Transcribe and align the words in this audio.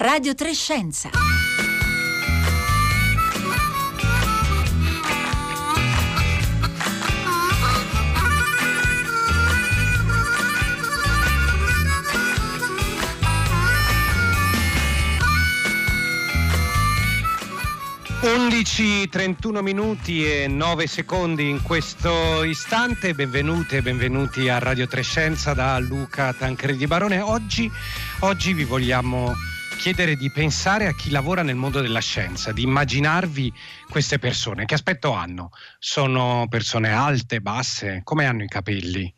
Radio 0.00 0.34
Trescenza. 0.34 1.10
11.31 18.22 19.60
minuti 19.60 20.24
e 20.24 20.48
9 20.48 20.86
secondi 20.86 21.50
in 21.50 21.60
questo 21.60 22.42
istante, 22.44 23.12
benvenute 23.12 23.76
e 23.76 23.82
benvenuti 23.82 24.48
a 24.48 24.58
Radio 24.58 24.86
Trescenza 24.86 25.52
da 25.52 25.78
Luca 25.78 26.32
Tancredi 26.32 26.86
Barone. 26.86 27.20
Oggi, 27.20 27.70
oggi 28.20 28.54
vi 28.54 28.64
vogliamo 28.64 29.34
chiedere 29.80 30.14
di 30.14 30.30
pensare 30.30 30.86
a 30.88 30.94
chi 30.94 31.08
lavora 31.08 31.42
nel 31.42 31.56
mondo 31.56 31.80
della 31.80 32.02
scienza, 32.02 32.52
di 32.52 32.64
immaginarvi 32.64 33.50
queste 33.88 34.18
persone. 34.18 34.66
Che 34.66 34.74
aspetto 34.74 35.12
hanno? 35.12 35.52
Sono 35.78 36.46
persone 36.50 36.92
alte, 36.92 37.40
basse? 37.40 38.02
Come 38.04 38.26
hanno 38.26 38.42
i 38.42 38.46
capelli? 38.46 39.10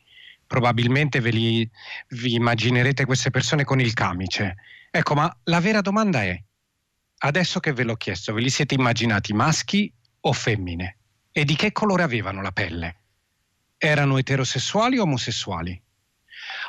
Probabilmente 0.46 1.18
ve 1.18 1.30
li, 1.30 1.68
vi 2.10 2.34
immaginerete 2.34 3.04
queste 3.06 3.30
persone 3.30 3.64
con 3.64 3.80
il 3.80 3.92
camice. 3.92 4.54
Ecco, 4.88 5.14
ma 5.14 5.36
la 5.44 5.58
vera 5.58 5.80
domanda 5.80 6.22
è 6.22 6.40
adesso 7.24 7.58
che 7.58 7.72
ve 7.72 7.82
l'ho 7.82 7.96
chiesto, 7.96 8.32
ve 8.32 8.40
li 8.40 8.50
siete 8.50 8.74
immaginati 8.74 9.32
maschi 9.32 9.92
o 10.20 10.32
femmine? 10.32 10.98
E 11.32 11.44
di 11.44 11.56
che 11.56 11.72
colore 11.72 12.04
avevano 12.04 12.40
la 12.40 12.52
pelle? 12.52 12.96
Erano 13.78 14.16
eterosessuali 14.16 14.96
o 14.98 15.02
omosessuali? 15.02 15.82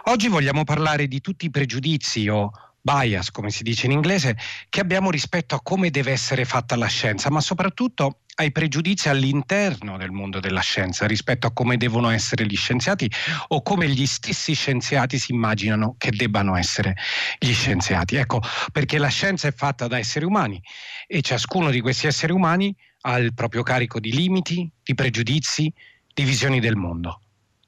Oggi 0.06 0.30
vogliamo 0.30 0.64
parlare 0.64 1.08
di 1.08 1.22
tutti 1.22 1.46
i 1.46 1.52
pregiudizi 1.52 2.28
o 2.28 2.52
bias, 2.84 3.32
come 3.32 3.50
si 3.50 3.64
dice 3.64 3.86
in 3.86 3.94
inglese, 3.94 4.38
che 4.70 4.82
abbiamo 4.82 5.10
rispetto 5.10 5.56
a 5.56 5.62
come 5.62 5.90
deve 5.90 6.12
essere 6.12 6.44
fatta 6.44 6.76
la 6.76 6.88
scienza, 6.88 7.32
ma 7.32 7.40
soprattutto 7.40 8.20
ai 8.36 8.52
pregiudizi 8.52 9.10
all'interno 9.10 9.96
del 9.96 10.12
mondo 10.12 10.40
della 10.40 10.60
scienza 10.60 11.06
rispetto 11.06 11.48
a 11.48 11.54
come 11.54 11.78
devono 11.78 12.10
essere 12.10 12.46
gli 12.46 12.56
scienziati 12.56 13.10
o 13.50 13.62
come 13.62 13.88
gli 13.88 14.06
stessi 14.06 14.54
scienziati 14.54 15.18
si 15.18 15.32
immaginano 15.32 15.96
che 15.98 16.12
debbano 16.12 16.58
essere 16.58 16.96
gli 17.40 17.54
scienziati. 17.54 18.16
Ecco, 18.16 18.42
perché 18.72 18.98
la 18.98 19.08
scienza 19.08 19.48
è 19.48 19.54
fatta 19.54 19.88
da 19.88 19.98
esseri 19.98 20.26
umani 20.26 20.62
e 21.08 21.22
ciascuno 21.22 21.70
di 21.70 21.80
questi 21.80 22.08
esseri 22.08 22.34
umani 22.34 22.76
ha 23.02 23.18
il 23.18 23.34
proprio 23.34 23.64
carico 23.64 24.00
di 24.00 24.12
limiti, 24.14 24.70
di 24.84 24.94
pregiudizi, 24.94 25.72
di 26.14 26.24
visioni 26.24 26.60
del 26.60 26.76
mondo. 26.76 27.22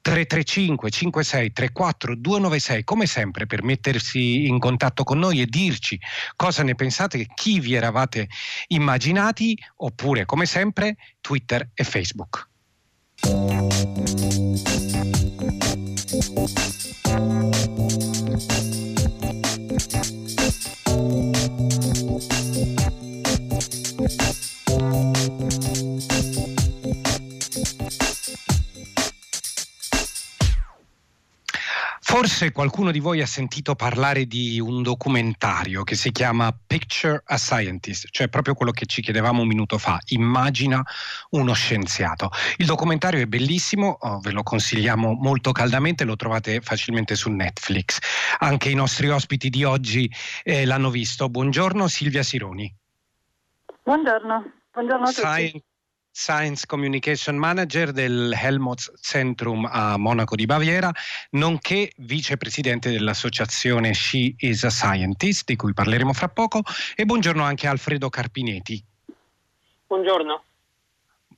335 0.06 0.88
56 0.88 1.52
34 1.52 2.14
296 2.14 2.84
come 2.84 3.06
sempre 3.06 3.46
per 3.46 3.64
mettersi 3.64 4.46
in 4.46 4.60
contatto 4.60 5.02
con 5.02 5.18
noi 5.18 5.40
e 5.40 5.46
dirci 5.46 5.98
cosa 6.36 6.62
ne 6.62 6.76
pensate, 6.76 7.26
chi 7.34 7.58
vi 7.58 7.74
eravate 7.74 8.28
immaginati 8.68 9.58
oppure 9.78 10.24
come 10.24 10.46
sempre 10.46 10.96
Twitter 11.20 11.70
e 11.74 11.82
Facebook. 11.82 12.48
Forse 32.36 32.52
qualcuno 32.52 32.90
di 32.90 32.98
voi 32.98 33.22
ha 33.22 33.26
sentito 33.26 33.74
parlare 33.74 34.26
di 34.26 34.60
un 34.60 34.82
documentario 34.82 35.84
che 35.84 35.94
si 35.94 36.12
chiama 36.12 36.54
Picture 36.66 37.22
a 37.24 37.38
Scientist, 37.38 38.08
cioè 38.10 38.28
proprio 38.28 38.52
quello 38.52 38.72
che 38.72 38.84
ci 38.84 39.00
chiedevamo 39.00 39.40
un 39.40 39.48
minuto 39.48 39.78
fa, 39.78 39.98
immagina 40.08 40.84
uno 41.30 41.54
scienziato. 41.54 42.28
Il 42.58 42.66
documentario 42.66 43.22
è 43.22 43.24
bellissimo, 43.24 43.96
oh, 43.98 44.20
ve 44.20 44.32
lo 44.32 44.42
consigliamo 44.42 45.14
molto 45.14 45.52
caldamente, 45.52 46.04
lo 46.04 46.14
trovate 46.14 46.60
facilmente 46.60 47.14
su 47.14 47.30
Netflix. 47.30 48.00
Anche 48.40 48.68
i 48.68 48.74
nostri 48.74 49.08
ospiti 49.08 49.48
di 49.48 49.64
oggi 49.64 50.12
eh, 50.42 50.66
l'hanno 50.66 50.90
visto. 50.90 51.30
Buongiorno 51.30 51.88
Silvia 51.88 52.22
Sironi. 52.22 52.70
Buongiorno, 53.82 54.52
buongiorno 54.72 55.04
a 55.04 55.08
tutti. 55.08 55.20
Science 55.22 55.64
Science 56.18 56.64
Communication 56.64 57.36
Manager 57.36 57.92
del 57.92 58.32
Helmholtz 58.34 58.90
Centrum 59.02 59.68
a 59.70 59.98
Monaco 59.98 60.34
di 60.34 60.46
Baviera, 60.46 60.90
nonché 61.32 61.92
vicepresidente 61.98 62.90
dell'associazione 62.90 63.92
She 63.92 64.34
is 64.38 64.64
a 64.64 64.70
Scientist, 64.70 65.44
di 65.44 65.56
cui 65.56 65.74
parleremo 65.74 66.14
fra 66.14 66.28
poco, 66.28 66.62
e 66.94 67.04
buongiorno 67.04 67.42
anche 67.44 67.66
Alfredo 67.66 68.08
Carpineti. 68.08 68.82
Buongiorno 69.86 70.42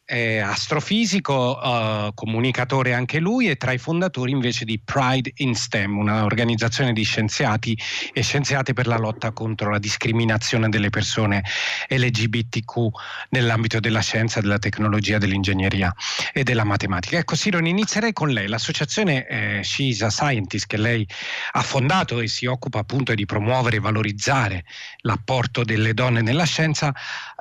è 0.08 0.38
astrofisico, 0.38 1.60
uh, 1.62 2.14
comunicatore 2.14 2.94
anche 2.94 3.18
lui 3.18 3.50
e 3.50 3.56
tra 3.56 3.72
i 3.72 3.78
fondatori 3.78 4.30
invece 4.30 4.64
di 4.64 4.80
Pride 4.82 5.32
in 5.36 5.54
STEM, 5.54 5.98
un'organizzazione 5.98 6.94
di 6.94 7.02
scienziati 7.02 7.78
e 8.14 8.22
scienziate 8.22 8.72
per 8.72 8.86
la 8.86 8.96
lotta 8.96 9.32
contro 9.32 9.70
la 9.70 9.78
discriminazione 9.78 10.70
delle 10.70 10.88
persone 10.88 11.44
LGBTQ 11.88 12.88
nell'ambito 13.32 13.80
della 13.80 14.00
scienza, 14.00 14.40
della 14.40 14.58
tecnologia, 14.58 15.18
dell'ingegneria 15.18 15.94
e 16.32 16.42
della 16.42 16.64
matematica. 16.64 17.18
Ecco 17.18 17.36
Siron, 17.36 17.66
inizierei 17.66 18.14
con 18.14 18.30
lei. 18.30 18.48
L'associazione 18.48 19.26
eh, 19.26 19.60
She's 19.62 20.00
a 20.00 20.08
Scientist 20.08 20.68
che 20.68 20.78
lei 20.78 21.06
ha 21.52 21.62
fondato 21.62 22.20
e 22.20 22.28
si 22.28 22.46
occupa 22.46 22.78
appunto 22.78 23.14
di 23.14 23.26
promuovere 23.26 23.76
e 23.76 23.80
valorizzare 23.80 24.64
l'apporto 25.00 25.64
delle 25.64 25.92
donne 25.92 26.22
nella 26.22 26.44
scienza, 26.44 26.94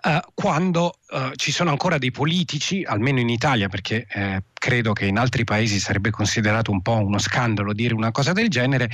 eh, 0.07 0.21
quando 0.33 0.99
eh, 1.09 1.33
ci 1.35 1.51
sono 1.51 1.69
ancora 1.69 1.97
dei 1.97 2.11
politici, 2.11 2.83
almeno 2.83 3.19
in 3.19 3.27
Italia, 3.27 3.67
perché 3.67 4.07
eh, 4.09 4.43
credo 4.53 4.93
che 4.93 5.05
in 5.05 5.17
altri 5.17 5.43
paesi 5.43 5.79
sarebbe 5.79 6.11
considerato 6.11 6.71
un 6.71 6.81
po' 6.81 7.03
uno 7.03 7.17
scandalo 7.17 7.73
dire 7.73 7.93
una 7.93 8.11
cosa 8.11 8.31
del 8.31 8.47
genere, 8.47 8.89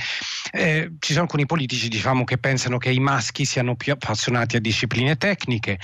eh, 0.50 0.92
ci 0.98 1.12
sono 1.12 1.24
alcuni 1.24 1.46
politici 1.46 1.88
diciamo, 1.88 2.24
che 2.24 2.38
pensano 2.38 2.78
che 2.78 2.90
i 2.90 2.98
maschi 2.98 3.44
siano 3.44 3.76
più 3.76 3.92
appassionati 3.92 4.56
a 4.56 4.60
discipline 4.60 5.16
tecniche, 5.16 5.78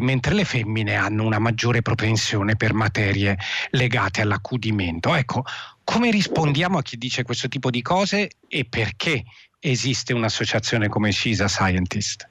mentre 0.00 0.34
le 0.34 0.44
femmine 0.44 0.94
hanno 0.94 1.24
una 1.24 1.38
maggiore 1.38 1.82
propensione 1.82 2.56
per 2.56 2.72
materie 2.72 3.36
legate 3.70 4.22
all'accudimento. 4.22 5.14
Ecco, 5.14 5.44
come 5.84 6.10
rispondiamo 6.10 6.78
a 6.78 6.82
chi 6.82 6.96
dice 6.96 7.22
questo 7.22 7.48
tipo 7.48 7.70
di 7.70 7.82
cose 7.82 8.30
e 8.48 8.64
perché 8.64 9.22
esiste 9.60 10.12
un'associazione 10.12 10.88
come 10.88 11.12
CISA 11.12 11.46
Scientist? 11.46 12.28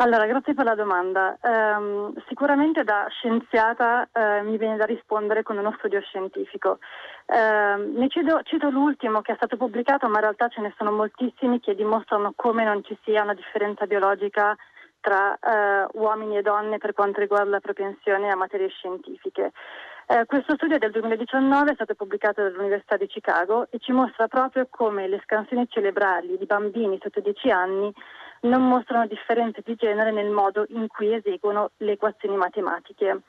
Allora, 0.00 0.26
grazie 0.26 0.54
per 0.54 0.64
la 0.64 0.76
domanda. 0.76 1.36
Um, 1.42 2.14
sicuramente 2.28 2.84
da 2.84 3.08
scienziata 3.10 4.08
uh, 4.12 4.44
mi 4.44 4.56
viene 4.56 4.76
da 4.76 4.84
rispondere 4.84 5.42
con 5.42 5.58
uno 5.58 5.74
studio 5.76 6.00
scientifico. 6.02 6.78
Uh, 7.26 7.98
ne 7.98 8.08
cito, 8.08 8.40
cito, 8.44 8.70
l'ultimo 8.70 9.22
che 9.22 9.32
è 9.32 9.34
stato 9.34 9.56
pubblicato, 9.56 10.06
ma 10.06 10.18
in 10.18 10.20
realtà 10.20 10.46
ce 10.46 10.60
ne 10.60 10.72
sono 10.78 10.92
moltissimi 10.92 11.58
che 11.58 11.74
dimostrano 11.74 12.32
come 12.36 12.62
non 12.62 12.84
ci 12.84 12.96
sia 13.02 13.24
una 13.24 13.34
differenza 13.34 13.86
biologica 13.86 14.56
tra 15.00 15.36
uh, 15.40 15.98
uomini 15.98 16.38
e 16.38 16.42
donne 16.42 16.78
per 16.78 16.92
quanto 16.92 17.18
riguarda 17.18 17.50
la 17.50 17.60
propensione 17.60 18.30
a 18.30 18.36
materie 18.36 18.68
scientifiche. 18.68 19.50
Eh, 20.10 20.24
questo 20.26 20.54
studio 20.54 20.78
del 20.78 20.90
2019, 20.92 21.72
è 21.72 21.74
stato 21.74 21.94
pubblicato 21.94 22.42
dall'Università 22.42 22.96
di 22.96 23.06
Chicago 23.06 23.66
e 23.68 23.78
ci 23.78 23.92
mostra 23.92 24.26
proprio 24.26 24.66
come 24.70 25.06
le 25.06 25.20
scansioni 25.22 25.66
cerebrali 25.68 26.38
di 26.38 26.46
bambini 26.46 26.98
sotto 27.02 27.20
10 27.20 27.50
anni 27.50 27.92
non 28.42 28.66
mostrano 28.68 29.06
differenze 29.06 29.62
di 29.64 29.74
genere 29.74 30.10
nel 30.10 30.30
modo 30.30 30.64
in 30.68 30.86
cui 30.88 31.12
eseguono 31.14 31.70
le 31.78 31.92
equazioni 31.92 32.36
matematiche. 32.36 33.22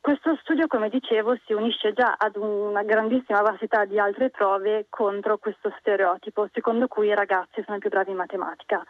Questo 0.00 0.34
studio, 0.40 0.66
come 0.66 0.88
dicevo, 0.88 1.36
si 1.44 1.52
unisce 1.52 1.92
già 1.92 2.14
ad 2.16 2.36
una 2.36 2.82
grandissima 2.82 3.42
vastità 3.42 3.84
di 3.84 3.98
altre 3.98 4.30
prove 4.30 4.86
contro 4.88 5.36
questo 5.36 5.70
stereotipo, 5.78 6.48
secondo 6.52 6.88
cui 6.88 7.08
i 7.08 7.14
ragazzi 7.14 7.62
sono 7.66 7.76
più 7.76 7.90
bravi 7.90 8.10
in 8.10 8.16
matematica. 8.16 8.82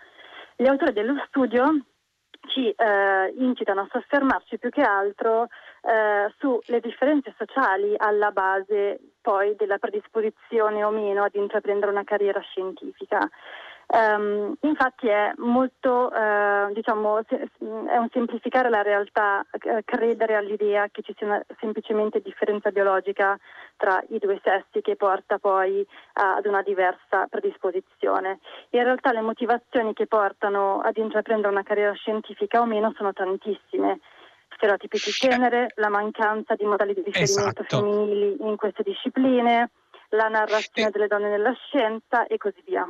Gli 0.55 0.69
autori 0.69 0.93
dello 0.93 1.21
studio 1.27 1.65
ci 2.47 2.71
eh, 2.71 3.35
incitano 3.39 3.83
a 3.83 3.89
soffermarci 3.91 4.59
più 4.59 4.71
che 4.71 4.83
altro 4.83 5.49
eh, 5.83 6.33
sulle 6.39 6.81
differenze 6.81 7.35
sociali 7.37 7.95
alla 7.97 8.31
base 8.31 9.01
poi 9.21 9.57
della 9.57 9.79
predisposizione 9.79 10.85
o 10.85 10.91
meno 10.91 11.25
ad 11.25 11.35
intraprendere 11.35 11.91
una 11.91 12.05
carriera 12.05 12.41
scientifica. 12.41 13.29
Um, 13.93 14.55
infatti 14.61 15.09
è 15.09 15.33
molto, 15.39 16.13
uh, 16.13 16.73
diciamo, 16.73 17.19
è 17.27 17.97
un 17.97 18.09
semplificare 18.13 18.71
la 18.71 18.83
realtà, 18.83 19.45
uh, 19.51 19.79
credere 19.85 20.37
all'idea 20.37 20.87
che 20.93 21.03
ci 21.03 21.13
sia 21.17 21.27
una 21.27 21.45
semplicemente 21.59 22.21
differenza 22.21 22.71
biologica 22.71 23.37
tra 23.77 24.01
i 24.11 24.19
due 24.19 24.41
sessi 24.45 24.81
che 24.81 24.95
porta 24.95 25.39
poi 25.39 25.81
uh, 25.81 25.87
ad 26.13 26.47
una 26.47 26.63
diversa 26.63 27.27
predisposizione. 27.29 28.39
In 28.71 28.85
realtà 28.85 29.11
le 29.11 29.23
motivazioni 29.23 29.93
che 29.93 30.07
portano 30.07 30.81
ad 30.81 30.97
intraprendere 30.97 31.53
una 31.53 31.65
carriera 31.65 31.93
scientifica 31.95 32.61
o 32.61 32.67
meno 32.67 32.93
sono 32.97 33.13
tantissime 33.13 33.99
stereotipi 34.55 34.99
di 35.05 35.11
genere, 35.11 35.73
la 35.77 35.89
mancanza 35.89 36.55
di 36.55 36.65
modelli 36.65 36.95
di 36.95 37.03
riferimento 37.03 37.63
esatto. 37.63 37.79
femminili 37.79 38.37
in 38.39 38.55
queste 38.57 38.85
discipline, 38.85 39.69
la 40.11 40.29
narrazione 40.29 40.91
delle 40.91 41.09
donne 41.09 41.29
nella 41.29 41.55
scienza 41.55 42.29
e 42.29 42.37
così 42.37 42.63
via. 42.65 42.87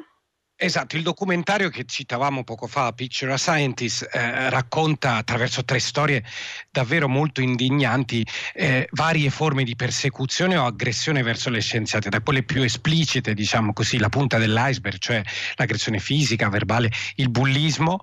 Esatto, 0.63 0.97
il 0.97 1.03
documentario 1.03 1.71
che 1.71 1.87
citavamo 1.87 2.45
poco 2.45 2.67
fa, 2.67 2.93
Picture 2.93 3.33
a 3.33 3.39
Scientist, 3.39 4.07
eh, 4.13 4.51
racconta 4.51 5.15
attraverso 5.15 5.65
tre 5.65 5.79
storie 5.79 6.23
davvero 6.71 7.09
molto 7.09 7.41
indignanti 7.41 8.27
eh, 8.53 8.87
varie 8.91 9.31
forme 9.31 9.65
di 9.65 9.75
persecuzione 9.75 10.59
o 10.59 10.67
aggressione 10.67 11.23
verso 11.23 11.49
le 11.49 11.63
scienziate, 11.63 12.11
da 12.11 12.21
quelle 12.21 12.43
più 12.43 12.61
esplicite, 12.61 13.33
diciamo 13.33 13.73
così, 13.73 13.97
la 13.97 14.11
punta 14.11 14.37
dell'iceberg, 14.37 14.99
cioè 14.99 15.23
l'aggressione 15.55 15.99
fisica, 15.99 16.51
verbale, 16.51 16.93
il 17.15 17.31
bullismo, 17.31 17.99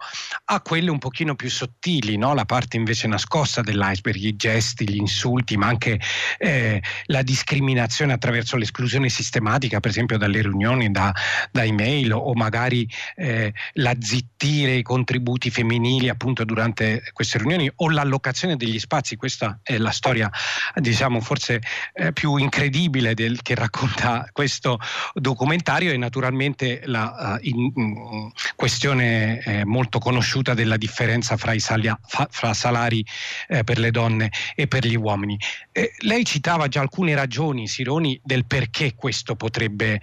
a 0.45 0.59
quelle 0.62 0.89
un 0.89 0.98
pochino 0.98 1.36
più 1.36 1.51
sottili, 1.51 2.18
no? 2.18 2.33
la 2.33 2.45
parte 2.45 2.75
invece 2.75 3.06
nascosta 3.06 3.62
dell'iceberg, 3.62 4.19
i 4.19 4.36
gesti, 4.36 4.89
gli 4.89 4.98
insulti, 4.98 5.57
ma 5.57 5.68
anche 5.68 6.01
eh, 6.39 6.81
la 7.04 7.21
discriminazione 7.21 8.13
attraverso 8.13 8.57
l'esclusione 8.57 9.09
sistematica, 9.09 9.80
per 9.80 9.92
esempio 9.92 10.18
dalle 10.18 10.42
riunioni, 10.42 10.89
da, 10.89 11.13
da 11.51 11.63
email 11.63 12.13
o 12.13 12.33
magari 12.33 12.45
magari 12.47 12.88
eh, 13.15 13.53
l'azzittire 13.73 14.75
i 14.75 14.81
contributi 14.81 15.49
femminili 15.49 16.07
appunto 16.07 16.45
durante 16.45 17.03
queste 17.11 17.38
riunioni 17.38 17.69
o 17.75 17.89
l'allocazione 17.89 18.55
degli 18.55 18.79
spazi. 18.79 19.17
Questa 19.17 19.59
è 19.61 19.77
la 19.77 19.91
storia, 19.91 20.31
diciamo, 20.75 21.19
forse 21.19 21.61
eh, 21.94 22.13
più 22.13 22.38
incredibile 22.38 23.13
del, 23.13 23.41
che 23.41 23.53
racconta 23.53 24.29
questo 24.31 24.79
documentario 25.13 25.91
e 25.91 25.97
naturalmente 25.97 26.81
la 26.85 27.38
uh, 27.38 27.47
in, 27.47 27.71
in, 27.75 28.31
questione 28.55 29.39
eh, 29.39 29.65
molto 29.65 29.99
conosciuta 29.99 30.53
della 30.53 30.77
differenza 30.77 31.35
fra, 31.35 31.53
i 31.53 31.59
salia, 31.59 31.99
fa, 32.01 32.27
fra 32.29 32.53
salari 32.53 33.05
eh, 33.49 33.63
per 33.63 33.77
le 33.77 33.91
donne 33.91 34.31
e 34.55 34.67
per 34.67 34.85
gli 34.85 34.95
uomini. 34.95 35.38
Eh, 35.71 35.91
lei 35.99 36.23
citava 36.23 36.67
già 36.67 36.79
alcune 36.79 37.13
ragioni, 37.13 37.67
Sironi, 37.67 38.19
del 38.23 38.45
perché 38.45 38.94
questo 38.95 39.35
potrebbe 39.35 39.99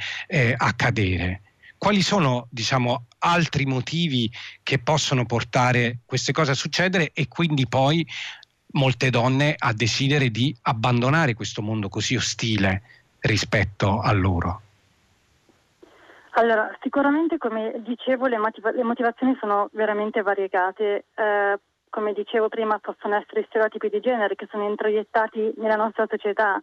accadere 0.56 1.44
quali 1.85 2.01
sono 2.01 2.47
diciamo, 2.51 3.09
altri 3.19 3.67
motivi 3.67 4.31
che 4.63 4.79
possono 4.79 5.27
portare 5.27 5.99
queste 6.07 6.33
cose 6.33 6.53
a 6.53 6.55
succedere 6.55 7.11
e 7.13 7.29
quindi 7.29 7.69
poi 7.69 8.07
molte 8.73 9.11
donne 9.11 9.55
a 9.59 9.75
decidere 9.75 10.31
di 10.31 10.57
abbandonare 10.63 11.35
questo 11.35 11.61
mondo 11.61 11.91
così 11.91 12.17
ostile 12.17 12.81
rispetto 13.21 14.01
a 14.01 14.11
loro? 14.15 14.61
Allora, 16.37 16.75
sicuramente 16.81 17.37
come 17.37 17.75
dicevo 17.85 18.29
le, 18.29 18.39
motiva- 18.39 18.73
le 18.73 18.83
motivazioni 18.83 19.37
sono 19.39 19.69
veramente 19.73 20.23
variegate. 20.23 21.05
Eh, 21.15 21.59
come 21.91 22.15
dicevo 22.15 22.49
prima, 22.49 22.79
possono 22.79 23.17
essere 23.17 23.45
stereotipi 23.47 23.91
di 23.91 24.01
genere 24.01 24.37
che 24.37 24.49
sono 24.51 24.67
introiettati 24.67 25.53
nella 25.59 25.77
nostra 25.77 26.07
società 26.09 26.59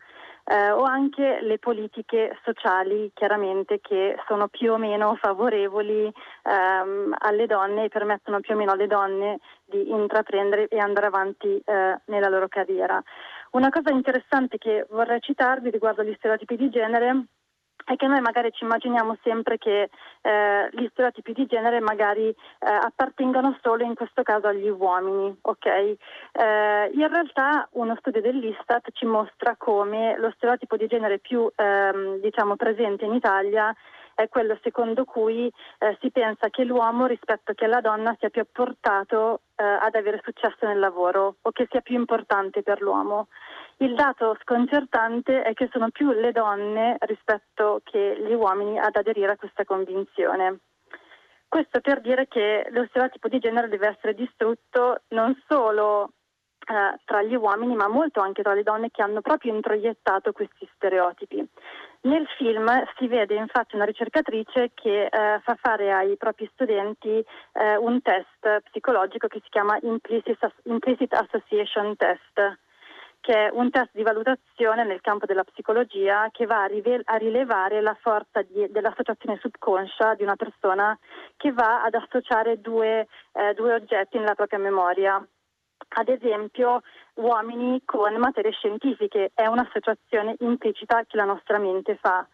eh, 0.45 0.71
o 0.71 0.83
anche 0.83 1.39
le 1.41 1.59
politiche 1.59 2.37
sociali 2.43 3.11
chiaramente 3.13 3.79
che 3.81 4.17
sono 4.27 4.47
più 4.47 4.73
o 4.73 4.77
meno 4.77 5.15
favorevoli 5.15 6.11
ehm, 6.43 7.15
alle 7.17 7.45
donne 7.45 7.85
e 7.85 7.89
permettono 7.89 8.39
più 8.39 8.55
o 8.55 8.57
meno 8.57 8.71
alle 8.71 8.87
donne 8.87 9.39
di 9.65 9.89
intraprendere 9.89 10.67
e 10.67 10.77
andare 10.77 11.07
avanti 11.07 11.61
eh, 11.63 11.99
nella 12.05 12.29
loro 12.29 12.47
carriera. 12.47 13.01
Una 13.51 13.69
cosa 13.69 13.91
interessante 13.91 14.57
che 14.57 14.85
vorrei 14.89 15.19
citarvi 15.19 15.69
riguardo 15.69 16.01
agli 16.01 16.15
stereotipi 16.15 16.55
di 16.55 16.69
genere 16.69 17.25
è 17.85 17.95
che 17.95 18.07
noi 18.07 18.21
magari 18.21 18.51
ci 18.51 18.63
immaginiamo 18.63 19.17
sempre 19.23 19.57
che 19.57 19.89
eh, 20.21 20.69
gli 20.71 20.87
stereotipi 20.91 21.33
di 21.33 21.45
genere 21.45 21.79
magari 21.79 22.27
eh, 22.27 22.35
appartengano 22.59 23.57
solo 23.61 23.83
in 23.83 23.95
questo 23.95 24.23
caso 24.23 24.47
agli 24.47 24.69
uomini, 24.69 25.35
ok? 25.41 25.65
Eh, 25.65 25.97
in 26.93 27.07
realtà 27.07 27.67
uno 27.73 27.95
studio 27.99 28.21
dell'Istat 28.21 28.89
ci 28.93 29.05
mostra 29.05 29.55
come 29.57 30.17
lo 30.17 30.31
stereotipo 30.35 30.77
di 30.77 30.87
genere 30.87 31.19
più 31.19 31.49
ehm, 31.55 32.19
diciamo, 32.19 32.55
presente 32.55 33.05
in 33.05 33.13
Italia 33.13 33.73
è 34.15 34.29
quello 34.29 34.57
secondo 34.61 35.05
cui 35.05 35.51
eh, 35.79 35.97
si 35.99 36.11
pensa 36.11 36.49
che 36.49 36.63
l'uomo 36.63 37.05
rispetto 37.05 37.53
che 37.53 37.67
la 37.67 37.81
donna 37.81 38.15
sia 38.19 38.29
più 38.29 38.45
portato 38.51 39.41
eh, 39.55 39.63
ad 39.63 39.95
avere 39.95 40.21
successo 40.23 40.65
nel 40.65 40.79
lavoro 40.79 41.35
o 41.41 41.51
che 41.51 41.67
sia 41.69 41.81
più 41.81 41.95
importante 41.95 42.63
per 42.63 42.81
l'uomo. 42.81 43.27
Il 43.77 43.95
dato 43.95 44.37
sconcertante 44.41 45.41
è 45.41 45.53
che 45.53 45.69
sono 45.71 45.89
più 45.89 46.11
le 46.11 46.31
donne 46.31 46.97
rispetto 46.99 47.81
che 47.83 48.21
gli 48.23 48.33
uomini 48.33 48.77
ad 48.79 48.95
aderire 48.95 49.31
a 49.31 49.37
questa 49.37 49.65
convinzione. 49.65 50.59
Questo 51.47 51.81
per 51.81 51.99
dire 51.99 52.27
che 52.27 52.67
lo 52.71 52.85
stereotipo 52.89 53.27
di 53.27 53.39
genere 53.39 53.67
deve 53.67 53.89
essere 53.89 54.13
distrutto 54.13 55.01
non 55.09 55.35
solo 55.49 56.11
eh, 56.67 56.99
tra 57.05 57.21
gli 57.23 57.35
uomini, 57.35 57.75
ma 57.75 57.87
molto 57.87 58.21
anche 58.21 58.43
tra 58.43 58.53
le 58.53 58.63
donne 58.63 58.91
che 58.91 59.01
hanno 59.01 59.21
proprio 59.21 59.53
introiettato 59.53 60.31
questi 60.31 60.67
stereotipi. 60.75 61.47
Nel 62.03 62.25
film 62.37 62.67
si 62.97 63.07
vede 63.07 63.35
infatti 63.35 63.75
una 63.75 63.85
ricercatrice 63.85 64.71
che 64.73 65.05
eh, 65.05 65.39
fa 65.43 65.55
fare 65.61 65.91
ai 65.91 66.17
propri 66.17 66.49
studenti 66.53 67.09
eh, 67.53 67.77
un 67.77 68.01
test 68.01 68.63
psicologico 68.69 69.27
che 69.27 69.39
si 69.43 69.49
chiama 69.49 69.77
Implicit, 69.81 71.13
Association 71.13 71.95
Test 71.95 72.59
che 73.21 73.33
è 73.33 73.49
un 73.53 73.69
test 73.69 73.91
di 73.93 74.01
valutazione 74.01 74.83
nel 74.83 74.99
campo 74.99 75.27
della 75.27 75.43
psicologia 75.43 76.27
che 76.31 76.47
va 76.47 76.63
a, 76.63 76.65
rive- 76.65 77.01
a 77.03 77.17
rilevare 77.17 77.79
la 77.79 77.95
forza 78.01 78.41
di, 78.41 78.67
dell'associazione 78.71 79.37
subconscia 79.39 80.15
di 80.15 80.23
una 80.23 80.35
persona 80.35 80.97
che 81.37 81.51
va 81.53 81.83
ad 81.83 81.93
associare 81.93 82.59
due, 82.59 83.07
eh, 83.33 83.53
due 83.53 83.75
oggetti 83.75 84.17
nella 84.17 84.33
propria 84.33 84.57
memoria. 84.57 85.23
Ad 85.93 86.07
esempio, 86.07 86.81
uomini 87.15 87.81
con 87.85 88.15
materie 88.15 88.51
scientifiche 88.51 89.31
è 89.33 89.45
un'associazione 89.45 90.35
implicita 90.39 91.03
che 91.05 91.17
la 91.17 91.25
nostra 91.25 91.57
mente 91.57 91.97
fa. 91.99 92.25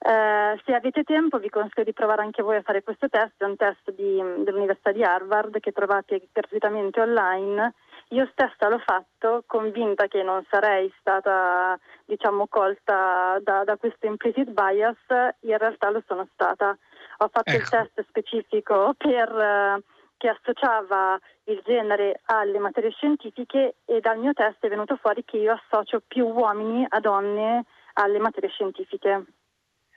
Eh, 0.00 0.60
se 0.64 0.74
avete 0.74 1.02
tempo 1.02 1.38
vi 1.38 1.48
consiglio 1.48 1.84
di 1.84 1.92
provare 1.92 2.22
anche 2.22 2.42
voi 2.42 2.56
a 2.56 2.62
fare 2.62 2.82
questo 2.82 3.08
test, 3.08 3.34
è 3.38 3.44
un 3.44 3.56
test 3.56 3.92
di, 3.92 4.22
dell'Università 4.44 4.92
di 4.92 5.02
Harvard 5.02 5.58
che 5.60 5.72
trovate 5.72 6.28
gratuitamente 6.32 7.00
online 7.00 7.74
io 8.10 8.26
stessa 8.32 8.68
l'ho 8.68 8.78
fatto 8.78 9.42
convinta 9.46 10.06
che 10.06 10.22
non 10.22 10.42
sarei 10.48 10.90
stata 10.98 11.78
diciamo, 12.06 12.46
colta 12.46 13.38
da, 13.42 13.64
da, 13.64 13.76
questo 13.76 14.06
implicit 14.06 14.48
bias, 14.50 14.96
in 15.40 15.58
realtà 15.58 15.90
lo 15.90 16.02
sono 16.06 16.26
stata. 16.32 16.76
Ho 17.18 17.28
fatto 17.30 17.50
ecco. 17.50 17.60
il 17.60 17.68
test 17.68 18.06
specifico 18.08 18.94
per, 18.96 19.28
eh, 19.28 19.82
che 20.18 20.28
associava 20.28 21.18
il 21.44 21.62
genere 21.64 22.20
alle 22.26 22.58
materie 22.58 22.90
scientifiche 22.90 23.76
e 23.86 24.00
dal 24.00 24.18
mio 24.18 24.34
test 24.34 24.58
è 24.60 24.68
venuto 24.68 24.96
fuori 24.96 25.24
che 25.24 25.38
io 25.38 25.52
associo 25.54 26.02
più 26.06 26.26
uomini 26.26 26.84
a 26.86 27.00
donne 27.00 27.64
alle 27.94 28.18
materie 28.18 28.50
scientifiche. 28.50 29.24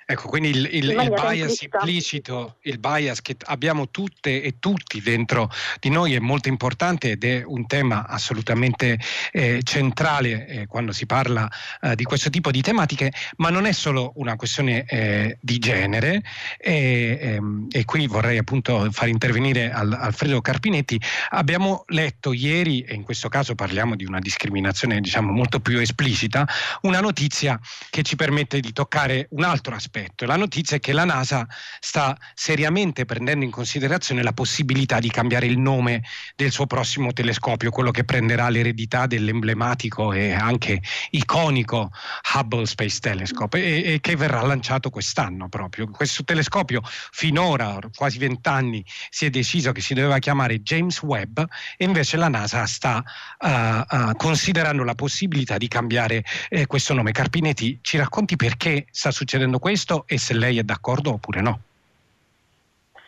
Ecco, 0.05 0.27
quindi 0.27 0.49
il, 0.49 0.69
il, 0.71 0.89
il 0.89 1.09
bias 1.09 1.61
implicito, 1.61 2.57
il 2.63 2.79
bias 2.79 3.21
che 3.21 3.37
abbiamo 3.45 3.89
tutte 3.89 4.41
e 4.41 4.55
tutti 4.59 4.99
dentro 5.01 5.49
di 5.79 5.89
noi 5.89 6.15
è 6.15 6.19
molto 6.19 6.49
importante 6.49 7.11
ed 7.11 7.23
è 7.23 7.43
un 7.45 7.67
tema 7.67 8.07
assolutamente 8.07 8.99
eh, 9.31 9.61
centrale 9.63 10.47
eh, 10.47 10.67
quando 10.67 10.91
si 10.91 11.05
parla 11.05 11.49
eh, 11.81 11.95
di 11.95 12.03
questo 12.03 12.29
tipo 12.29 12.51
di 12.51 12.61
tematiche, 12.61 13.13
ma 13.37 13.49
non 13.49 13.65
è 13.65 13.71
solo 13.71 14.11
una 14.15 14.35
questione 14.35 14.83
eh, 14.85 15.37
di 15.39 15.59
genere 15.59 16.23
e, 16.57 17.17
ehm, 17.21 17.67
e, 17.71 17.85
qui 17.85 18.07
vorrei 18.07 18.37
appunto 18.37 18.89
far 18.91 19.07
intervenire 19.07 19.71
al, 19.71 19.93
Alfredo 19.93 20.41
Carpinetti. 20.41 20.99
Abbiamo 21.29 21.83
letto 21.87 22.33
ieri, 22.33 22.81
e 22.81 22.95
in 22.95 23.03
questo 23.03 23.29
caso 23.29 23.55
parliamo 23.55 23.95
di 23.95 24.05
una 24.05 24.19
discriminazione 24.19 24.99
diciamo 24.99 25.31
molto 25.31 25.59
più 25.59 25.79
esplicita, 25.79 26.47
una 26.81 26.99
notizia 26.99 27.59
che 27.89 28.01
ci 28.01 28.15
permette 28.15 28.59
di 28.59 28.73
toccare 28.73 29.27
un 29.31 29.43
altro 29.43 29.75
aspetto 29.75 29.90
aspetto. 29.91 30.25
La 30.25 30.37
notizia 30.37 30.77
è 30.77 30.79
che 30.79 30.93
la 30.93 31.03
NASA 31.03 31.45
sta 31.79 32.17
seriamente 32.33 33.03
prendendo 33.03 33.43
in 33.43 33.51
considerazione 33.51 34.23
la 34.23 34.31
possibilità 34.31 34.99
di 34.99 35.09
cambiare 35.09 35.45
il 35.45 35.57
nome 35.57 36.03
del 36.35 36.51
suo 36.51 36.65
prossimo 36.65 37.11
telescopio, 37.11 37.71
quello 37.71 37.91
che 37.91 38.05
prenderà 38.05 38.47
l'eredità 38.47 39.05
dell'emblematico 39.05 40.13
e 40.13 40.31
anche 40.31 40.81
iconico 41.11 41.91
Hubble 42.33 42.65
Space 42.65 42.99
Telescope 42.99 43.61
e, 43.61 43.93
e 43.93 43.99
che 43.99 44.15
verrà 44.15 44.41
lanciato 44.41 44.89
quest'anno 44.89 45.49
proprio. 45.49 45.89
Questo 45.91 46.23
telescopio 46.23 46.81
finora, 46.83 47.77
quasi 47.93 48.17
vent'anni, 48.17 48.83
si 49.09 49.25
è 49.25 49.29
deciso 49.29 49.73
che 49.73 49.81
si 49.81 49.93
doveva 49.93 50.19
chiamare 50.19 50.61
James 50.61 51.01
Webb 51.01 51.39
e 51.75 51.85
invece 51.85 52.15
la 52.15 52.29
NASA 52.29 52.65
sta 52.65 53.03
uh, 53.39 53.47
uh, 53.47 54.15
considerando 54.15 54.83
la 54.83 54.95
possibilità 54.95 55.57
di 55.57 55.67
cambiare 55.67 56.23
eh, 56.49 56.65
questo 56.65 56.93
nome. 56.93 57.11
Carpinetti, 57.11 57.79
ci 57.81 57.97
racconti 57.97 58.37
perché 58.37 58.85
sta 58.91 59.11
succedendo 59.11 59.59
questo? 59.59 59.79
Questo 59.81 60.05
e 60.07 60.17
se 60.17 60.33
lei 60.33 60.59
è 60.59 60.63
d'accordo 60.63 61.13
oppure 61.13 61.41
no. 61.41 61.59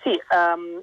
Sì, 0.02 0.20
um, 0.32 0.82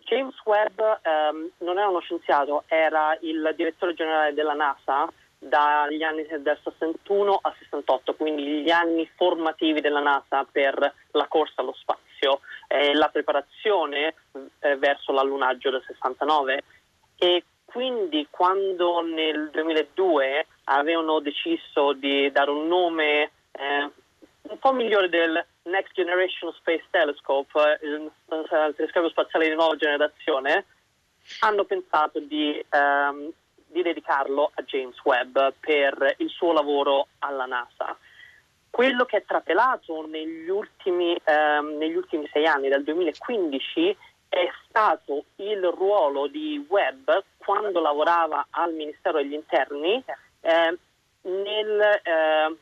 James 0.00 0.34
Webb 0.44 0.78
um, 0.78 1.50
non 1.58 1.78
è 1.78 1.84
uno 1.84 2.00
scienziato, 2.00 2.64
era 2.66 3.16
il 3.20 3.54
direttore 3.56 3.94
generale 3.94 4.34
della 4.34 4.54
NASA 4.54 5.10
dagli 5.38 6.02
anni 6.02 6.26
del 6.26 6.58
61 6.62 7.38
al 7.40 7.54
68, 7.58 8.14
quindi 8.14 8.62
gli 8.62 8.70
anni 8.70 9.08
formativi 9.16 9.80
della 9.80 10.00
NASA 10.00 10.44
per 10.50 10.94
la 11.12 11.26
corsa 11.28 11.60
allo 11.60 11.74
spazio 11.74 12.40
e 12.66 12.94
la 12.94 13.08
preparazione 13.08 14.14
eh, 14.60 14.76
verso 14.76 15.12
l'allunaggio 15.12 15.70
del 15.70 15.84
69 15.86 16.62
e 17.18 17.44
quindi 17.64 18.26
quando 18.30 19.02
nel 19.02 19.50
2002 19.52 20.46
avevano 20.64 21.20
deciso 21.20 21.92
di 21.92 22.30
dare 22.32 22.50
un 22.50 22.66
nome 22.66 23.30
eh, 23.52 23.90
un 24.48 24.58
po' 24.58 24.72
migliore 24.72 25.08
del 25.08 25.44
Next 25.62 25.92
Generation 25.94 26.52
Space 26.54 26.84
Telescope, 26.90 27.78
il, 27.82 28.10
il 28.30 28.74
telescopio 28.76 29.08
spaziale 29.08 29.48
di 29.48 29.54
nuova 29.54 29.76
generazione, 29.76 30.66
hanno 31.40 31.64
pensato 31.64 32.20
di, 32.20 32.64
um, 32.70 33.30
di 33.66 33.82
dedicarlo 33.82 34.50
a 34.54 34.62
James 34.62 34.96
Webb 35.02 35.38
per 35.60 36.14
il 36.18 36.28
suo 36.30 36.52
lavoro 36.52 37.08
alla 37.18 37.46
NASA. 37.46 37.96
Quello 38.70 39.04
che 39.04 39.18
è 39.18 39.24
trapelato 39.24 40.06
negli 40.06 40.48
ultimi, 40.48 41.16
um, 41.24 41.76
negli 41.76 41.96
ultimi 41.96 42.28
sei 42.32 42.46
anni, 42.46 42.68
dal 42.68 42.84
2015, 42.84 43.96
è 44.28 44.48
stato 44.68 45.24
il 45.36 45.62
ruolo 45.64 46.26
di 46.26 46.64
Webb 46.68 47.10
quando 47.38 47.80
lavorava 47.80 48.46
al 48.50 48.74
Ministero 48.74 49.18
degli 49.18 49.32
Interni 49.32 50.02
eh, 50.40 50.78
nel 51.22 51.80
eh, 52.02 52.56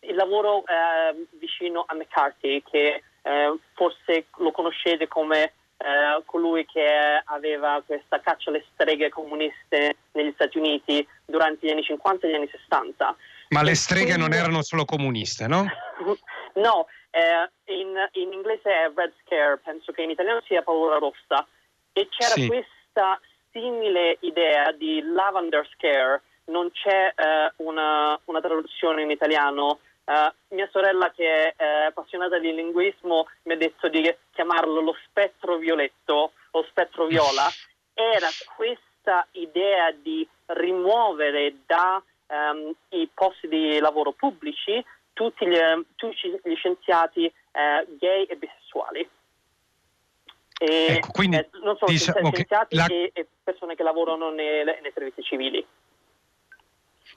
il 0.00 0.14
lavoro 0.14 0.64
eh, 0.66 1.26
vicino 1.38 1.84
a 1.86 1.94
McCarthy, 1.94 2.62
che 2.62 3.02
eh, 3.22 3.58
forse 3.74 4.26
lo 4.38 4.50
conoscete 4.52 5.08
come 5.08 5.52
eh, 5.78 6.22
colui 6.24 6.66
che 6.66 7.22
aveva 7.24 7.82
questa 7.86 8.20
caccia 8.20 8.50
alle 8.50 8.64
streghe 8.72 9.10
comuniste 9.10 9.96
negli 10.12 10.32
Stati 10.34 10.58
Uniti 10.58 11.06
durante 11.24 11.66
gli 11.66 11.70
anni 11.70 11.82
50 11.82 12.26
e 12.26 12.30
gli 12.30 12.34
anni 12.34 12.48
60. 12.50 13.16
Ma 13.50 13.62
le 13.62 13.74
streghe 13.74 14.16
non 14.16 14.32
erano 14.32 14.62
solo 14.62 14.84
comuniste, 14.84 15.46
no? 15.46 15.64
no, 16.54 16.86
eh, 17.10 17.48
in, 17.72 17.94
in, 18.12 18.32
inglese 18.32 18.70
è 18.70 18.90
Red 18.94 19.12
Scare, 19.24 19.58
penso 19.58 19.92
che 19.92 20.02
in 20.02 20.10
italiano 20.10 20.42
sia 20.46 20.62
paura 20.62 20.98
rossa. 20.98 21.46
E 21.92 22.08
c'era 22.10 22.34
sì. 22.34 22.46
questa 22.46 23.20
simile 23.52 24.18
idea 24.20 24.72
di 24.72 25.00
Lavender 25.02 25.66
Scare, 25.74 26.22
non 26.48 26.70
c'è 26.72 27.12
eh, 27.14 27.52
una, 27.56 28.18
una, 28.24 28.40
traduzione 28.40 29.02
in 29.02 29.10
italiano. 29.10 29.80
Uh, 30.04 30.54
mia 30.54 30.68
sorella, 30.72 31.10
che 31.10 31.52
è 31.52 31.62
eh, 31.62 31.84
appassionata 31.86 32.38
di 32.38 32.54
linguismo, 32.54 33.26
mi 33.42 33.52
ha 33.52 33.56
detto 33.56 33.88
di 33.88 34.02
chiamarlo 34.32 34.80
lo 34.80 34.96
spettro 35.04 35.56
violetto 35.56 36.32
o 36.50 36.64
spettro 36.70 37.04
viola. 37.06 37.46
Era 37.92 38.28
questa 38.56 39.26
idea 39.32 39.90
di 39.92 40.26
rimuovere 40.46 41.56
dai 41.66 42.00
um, 42.28 42.74
posti 43.12 43.48
di 43.48 43.78
lavoro 43.80 44.12
pubblici 44.12 44.82
tutti 45.18 45.46
gli, 45.48 45.58
tutti 45.96 46.40
gli 46.44 46.54
scienziati 46.54 47.24
eh, 47.24 47.86
gay 47.98 48.22
e 48.24 48.36
bisessuali. 48.36 49.10
E, 50.60 50.86
ecco, 50.94 51.10
quindi, 51.10 51.38
eh, 51.38 51.48
non 51.62 51.76
solo 51.76 51.90
diciamo 51.90 52.30
scienziati 52.32 52.76
la... 52.76 52.86
e, 52.86 53.10
e, 53.12 53.26
persone 53.42 53.74
che 53.74 53.82
lavorano 53.82 54.30
nei, 54.30 54.64
nei 54.64 54.92
servizi 54.94 55.22
civili. 55.22 55.66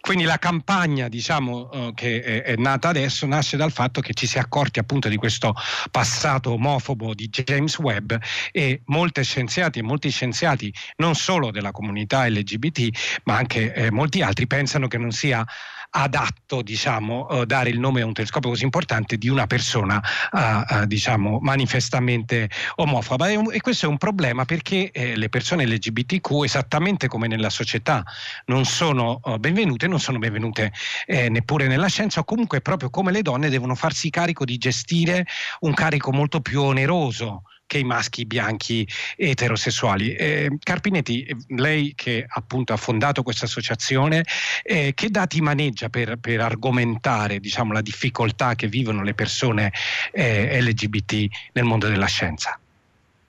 Quindi 0.02 0.24
la 0.26 0.38
campagna 0.38 1.08
diciamo, 1.08 1.70
uh, 1.72 1.94
che 1.94 2.44
è, 2.44 2.56
nata 2.58 2.90
adesso 2.90 3.26
nasce 3.28 3.56
dal 3.56 3.72
fatto 3.72 4.02
che 4.02 4.14
ci 4.14 4.26
si 4.26 4.38
è 4.38 4.40
accorti 4.40 4.80
appunto 4.80 5.08
di 5.08 5.16
questo 5.16 5.54
passato 5.92 6.54
omofobo 6.54 7.14
di 7.14 7.30
James 7.30 7.78
Webb 7.78 8.14
e 8.52 8.82
molti 8.86 9.24
scienziati 9.24 9.82
molti 9.82 10.10
scienziati 10.10 10.74
non 10.98 11.16
solo 11.16 11.52
della 11.52 11.72
comunità 11.72 12.28
LGBT 12.28 13.22
ma 13.26 13.38
anche 13.38 13.74
eh, 13.74 13.92
molti 13.92 14.22
altri 14.22 14.48
pensano 14.48 14.88
che 14.88 14.98
non 14.98 15.12
sia 15.12 15.46
adatto 15.92 16.62
diciamo, 16.62 17.28
uh, 17.30 17.46
dare 17.46 17.70
il 17.70 17.80
nome 17.80 18.02
a 18.02 18.06
un 18.06 18.14
telescopio 18.14 18.50
così 18.50 18.64
importante 18.64 19.18
di 19.18 19.30
una 19.30 19.48
persona 19.48 20.02
uh, 20.32 20.38
uh, 20.76 20.86
diciamo, 20.86 21.40
manifestamente 21.40 22.50
omofoba. 22.76 23.30
E, 23.30 23.62
questo 23.62 23.86
è 23.86 23.90
un 23.90 23.98
problema 23.98 24.46
perché 24.46 24.92
eh, 24.92 25.16
le 25.16 25.30
persone 25.30 25.66
LGBTQ, 25.66 26.44
esattamente 26.44 27.08
come 27.08 27.28
nella 27.28 27.50
società, 27.50 28.04
non 28.46 28.66
sono 28.66 29.20
benvenute, 29.40 29.88
non 29.88 30.00
sono 30.00 30.18
benvenute 30.18 30.72
eh, 31.06 31.30
neppure 31.30 31.68
nella 31.68 31.88
scienza 31.88 32.22
o 32.22 32.24
comunque 32.24 32.62
proprio 32.62 32.90
come 32.90 33.12
le 33.12 33.22
donne 33.22 33.50
devono 33.50 33.76
farsi 33.76 34.10
carico 34.10 34.46
di 34.46 34.58
gestire 34.58 35.26
un 35.62 35.74
carico 35.74 36.12
molto 36.12 36.42
più 36.42 36.62
oneroso 36.62 37.44
che 37.72 37.78
i 37.78 37.86
maschi 37.86 38.26
bianchi 38.26 38.86
eterosessuali. 39.16 40.14
Eh, 40.14 40.58
Carpinetti, 40.62 41.26
lei 41.56 41.94
che 41.96 42.26
appunto 42.28 42.74
ha 42.74 42.76
fondato 42.76 43.24
questa 43.24 43.46
associazione, 43.46 44.26
eh, 44.64 44.92
che 44.94 45.08
dati 45.08 45.40
maneggia 45.40 45.88
per, 45.88 46.18
per 46.20 46.42
argomentare 46.42 47.40
diciamo, 47.40 47.72
la 47.72 47.80
difficoltà 47.80 48.56
che 48.56 48.68
vivono 48.68 49.04
le 49.04 49.14
persone 49.14 49.72
eh, 50.12 50.62
LGBT 50.62 51.28
nel 51.54 51.64
mondo 51.64 51.88
della 51.88 52.08
scienza? 52.08 52.60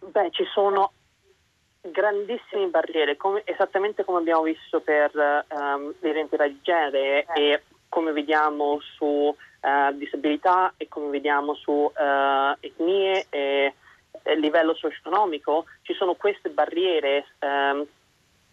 Beh, 0.00 0.30
ci 0.32 0.44
sono 0.52 0.90
grandissime 1.80 2.66
barriere, 2.66 3.16
come, 3.16 3.42
esattamente 3.44 4.02
come 4.04 4.18
abbiamo 4.18 4.42
visto 4.42 4.80
per 4.80 5.12
um, 5.14 5.94
l'identità 6.00 6.48
di 6.48 6.58
genere 6.62 7.26
e 7.36 7.62
come 7.88 8.10
vediamo 8.10 8.80
su 8.96 9.04
uh, 9.04 9.96
disabilità 9.96 10.74
e 10.76 10.88
come 10.88 11.10
vediamo 11.10 11.54
su 11.54 11.70
uh, 11.70 12.56
etnie 12.58 13.26
e 13.30 13.74
livello 14.36 14.74
socio-economico 14.74 15.66
ci 15.82 15.94
sono 15.94 16.14
queste 16.14 16.50
barriere 16.50 17.26
ehm, 17.38 17.86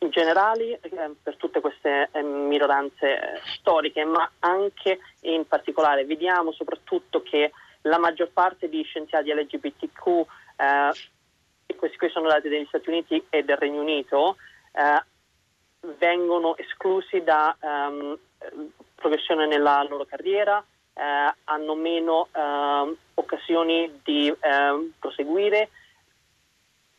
generali 0.09 0.71
eh, 0.71 0.79
per 1.21 1.35
tutte 1.35 1.59
queste 1.59 2.09
eh, 2.11 2.21
minoranze 2.21 3.41
storiche, 3.57 4.05
ma 4.05 4.29
anche 4.39 4.99
in 5.21 5.45
particolare 5.47 6.05
vediamo 6.05 6.51
soprattutto 6.51 7.21
che 7.21 7.51
la 7.83 7.97
maggior 7.97 8.29
parte 8.31 8.69
di 8.69 8.81
scienziati 8.83 9.33
LGBTQ, 9.33 10.07
eh, 10.57 11.75
questi 11.75 11.97
qui 11.97 12.09
sono 12.09 12.27
dati 12.27 12.49
degli 12.49 12.65
Stati 12.67 12.89
Uniti 12.89 13.25
e 13.29 13.43
del 13.43 13.57
Regno 13.57 13.81
Unito, 13.81 14.37
eh, 14.71 15.03
vengono 15.97 16.57
esclusi 16.57 17.23
da 17.23 17.55
um, 17.61 18.17
progressione 18.95 19.47
nella 19.47 19.85
loro 19.87 20.05
carriera, 20.05 20.63
eh, 20.99 21.33
hanno 21.45 21.75
meno 21.75 22.27
eh, 22.33 22.95
occasioni 23.13 24.01
di 24.03 24.27
eh, 24.27 24.91
proseguire. 24.99 25.69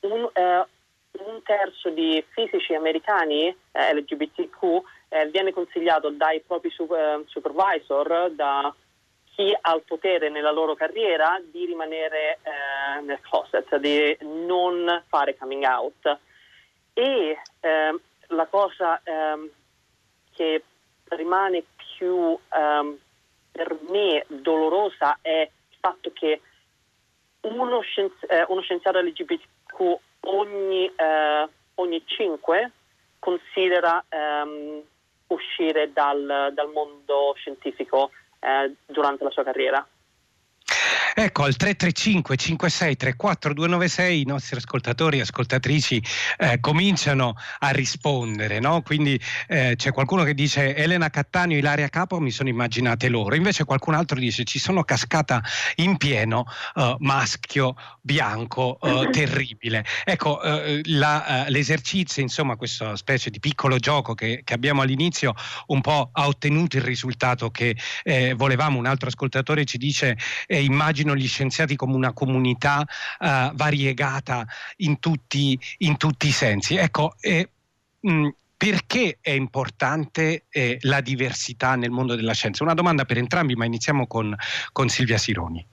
Un, 0.00 0.28
eh, 0.33 0.66
un, 1.12 1.42
terzo 1.42 1.90
di 1.90 2.25
fisici 2.30 2.75
americani 2.75 3.54
eh, 3.73 3.95
LGBTQ 3.95 4.83
eh, 5.09 5.26
viene 5.26 5.52
consigliato 5.52 6.09
dai 6.09 6.40
propri 6.40 6.71
super, 6.71 7.23
supervisor, 7.26 8.30
da 8.30 8.75
chi 9.35 9.54
ha 9.61 9.75
il 9.75 9.83
potere 9.87 10.30
nella 10.30 10.50
loro 10.50 10.75
carriera, 10.75 11.40
di 11.42 11.66
rimanere 11.66 12.38
nel 13.02 13.21
closet, 13.21 13.76
di 13.76 14.16
non 14.23 15.04
fare 15.09 15.37
coming 15.37 15.64
out. 15.64 16.19
E 16.92 17.38
ehm, 17.61 18.00
la 18.28 18.47
cosa 18.47 19.00
ehm, 19.02 19.49
che 20.35 20.62
rimane 21.11 21.64
più 21.97 22.14
um, 22.16 22.99
per 23.60 23.76
me 23.90 24.24
dolorosa 24.26 25.18
è 25.20 25.42
il 25.42 25.76
fatto 25.78 26.10
che 26.14 26.40
uno, 27.42 27.80
scienzi- 27.82 28.24
eh, 28.26 28.46
uno 28.48 28.62
scienziato 28.62 29.00
LGBTQ 29.00 29.98
ogni, 30.20 30.86
eh, 30.86 31.48
ogni 31.74 32.02
cinque 32.06 32.70
considera 33.18 34.02
ehm, 34.08 34.80
uscire 35.26 35.92
dal, 35.92 36.52
dal, 36.54 36.70
mondo 36.70 37.34
scientifico 37.36 38.12
eh, 38.38 38.74
durante 38.86 39.24
la 39.24 39.30
sua 39.30 39.44
carriera. 39.44 39.86
Ecco, 41.22 41.42
al 41.42 41.54
335 41.54 42.34
56 42.34 42.96
34 42.96 43.52
296 43.52 44.20
i 44.22 44.24
nostri 44.24 44.56
ascoltatori 44.56 45.18
e 45.18 45.20
ascoltatrici 45.20 46.02
eh, 46.38 46.60
cominciano 46.60 47.34
a 47.58 47.68
rispondere, 47.68 48.58
no? 48.58 48.80
Quindi 48.80 49.20
eh, 49.46 49.74
c'è 49.76 49.92
qualcuno 49.92 50.22
che 50.24 50.32
dice 50.32 50.74
Elena 50.74 51.10
Cattaneo, 51.10 51.58
Ilaria 51.58 51.90
Capo, 51.90 52.20
mi 52.20 52.30
sono 52.30 52.48
immaginate 52.48 53.10
loro. 53.10 53.34
Invece 53.34 53.64
qualcun 53.64 53.92
altro 53.92 54.18
dice 54.18 54.44
ci 54.44 54.58
sono 54.58 54.82
cascata 54.82 55.42
in 55.74 55.98
pieno 55.98 56.46
uh, 56.76 56.94
maschio 57.00 57.74
bianco 58.00 58.78
uh, 58.80 59.04
terribile. 59.12 59.84
Ecco, 60.04 60.40
uh, 60.42 60.80
la, 60.84 61.44
l'esercizio, 61.48 62.22
insomma, 62.22 62.56
questa 62.56 62.96
specie 62.96 63.28
di 63.28 63.40
piccolo 63.40 63.76
gioco 63.76 64.14
che, 64.14 64.40
che, 64.42 64.54
abbiamo 64.54 64.80
all'inizio 64.80 65.34
un 65.66 65.82
po' 65.82 66.08
ha 66.14 66.26
ottenuto 66.26 66.78
il 66.78 66.82
risultato 66.82 67.50
che 67.50 67.76
eh, 68.04 68.32
volevamo. 68.32 68.78
Un 68.78 68.86
altro 68.86 69.08
ascoltatore 69.08 69.66
ci 69.66 69.76
dice 69.76 70.16
eh, 70.46 70.62
immagino 70.62 71.08
immagino 71.10 71.14
gli 71.14 71.26
scienziati 71.26 71.76
come 71.76 71.94
una 71.94 72.12
comunità 72.12 72.80
uh, 72.80 73.54
variegata 73.54 74.46
in 74.78 74.98
tutti, 74.98 75.58
in 75.78 75.96
tutti, 75.96 76.28
i 76.28 76.32
sensi. 76.32 76.76
Ecco, 76.76 77.14
eh, 77.20 77.48
mh, 78.00 78.28
perché 78.56 79.18
è 79.20 79.30
importante 79.30 80.44
eh, 80.50 80.78
la 80.82 81.00
diversità 81.00 81.76
nel 81.76 81.90
mondo 81.90 82.14
della 82.14 82.34
scienza? 82.34 82.62
Una 82.62 82.74
domanda 82.74 83.04
per 83.04 83.18
entrambi, 83.18 83.54
ma 83.54 83.64
iniziamo 83.64 84.06
con, 84.06 84.34
con 84.72 84.88
Silvia 84.88 85.18
Sironi. 85.18 85.66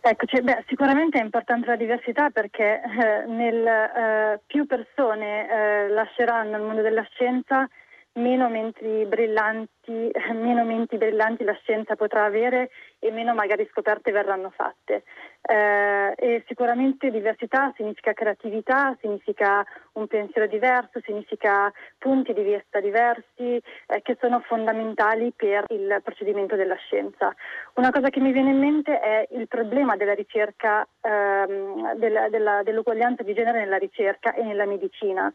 Eccoci, 0.00 0.40
beh, 0.40 0.64
sicuramente 0.68 1.18
è 1.18 1.22
importante 1.22 1.66
la 1.66 1.76
diversità 1.76 2.30
perché 2.30 2.80
eh, 2.80 3.26
nel, 3.26 3.66
eh, 3.66 4.40
più 4.46 4.64
persone 4.64 5.50
eh, 5.50 5.88
lasceranno 5.88 6.56
il 6.56 6.62
mondo 6.62 6.80
della 6.80 7.02
scienza, 7.10 7.68
meno 8.16 8.48
menti 8.48 9.04
brillanti, 9.06 10.10
meno 10.32 10.64
menti 10.64 10.96
brillanti 10.96 11.44
la 11.44 11.56
scienza 11.62 11.96
potrà 11.96 12.24
avere 12.24 12.70
e 12.98 13.10
meno 13.10 13.34
magari 13.34 13.66
scoperte 13.70 14.12
verranno 14.12 14.50
fatte. 14.50 15.04
Eh, 15.48 16.12
e 16.16 16.44
sicuramente 16.48 17.10
diversità 17.10 17.72
significa 17.76 18.12
creatività, 18.12 18.96
significa 19.00 19.64
un 19.92 20.06
pensiero 20.08 20.48
diverso, 20.48 21.00
significa 21.04 21.72
punti 21.98 22.32
di 22.32 22.42
vista 22.42 22.80
diversi 22.80 23.62
eh, 23.86 24.02
che 24.02 24.16
sono 24.20 24.40
fondamentali 24.40 25.32
per 25.36 25.64
il 25.68 26.00
procedimento 26.02 26.56
della 26.56 26.74
scienza. 26.76 27.34
Una 27.74 27.90
cosa 27.90 28.08
che 28.08 28.20
mi 28.20 28.32
viene 28.32 28.50
in 28.50 28.58
mente 28.58 28.98
è 28.98 29.28
il 29.30 29.46
problema 29.46 29.96
della 29.96 30.14
ricerca, 30.14 30.86
ehm, 31.00 31.94
della, 31.94 32.28
della, 32.28 32.62
dell'uguaglianza 32.64 33.22
di 33.22 33.34
genere 33.34 33.60
nella 33.60 33.78
ricerca 33.78 34.34
e 34.34 34.42
nella 34.42 34.66
medicina. 34.66 35.32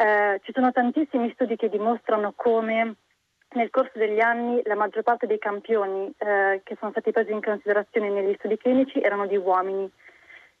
Eh, 0.00 0.40
ci 0.44 0.52
sono 0.54 0.72
tantissimi 0.72 1.30
studi 1.34 1.56
che 1.56 1.68
dimostrano 1.68 2.32
come 2.34 2.94
nel 3.50 3.68
corso 3.68 3.98
degli 3.98 4.20
anni 4.20 4.62
la 4.64 4.74
maggior 4.74 5.02
parte 5.02 5.26
dei 5.26 5.38
campioni 5.38 6.10
eh, 6.16 6.62
che 6.64 6.76
sono 6.78 6.90
stati 6.92 7.10
presi 7.10 7.32
in 7.32 7.42
considerazione 7.42 8.08
negli 8.08 8.34
studi 8.38 8.56
clinici 8.56 8.98
erano 8.98 9.26
di 9.26 9.36
uomini. 9.36 9.90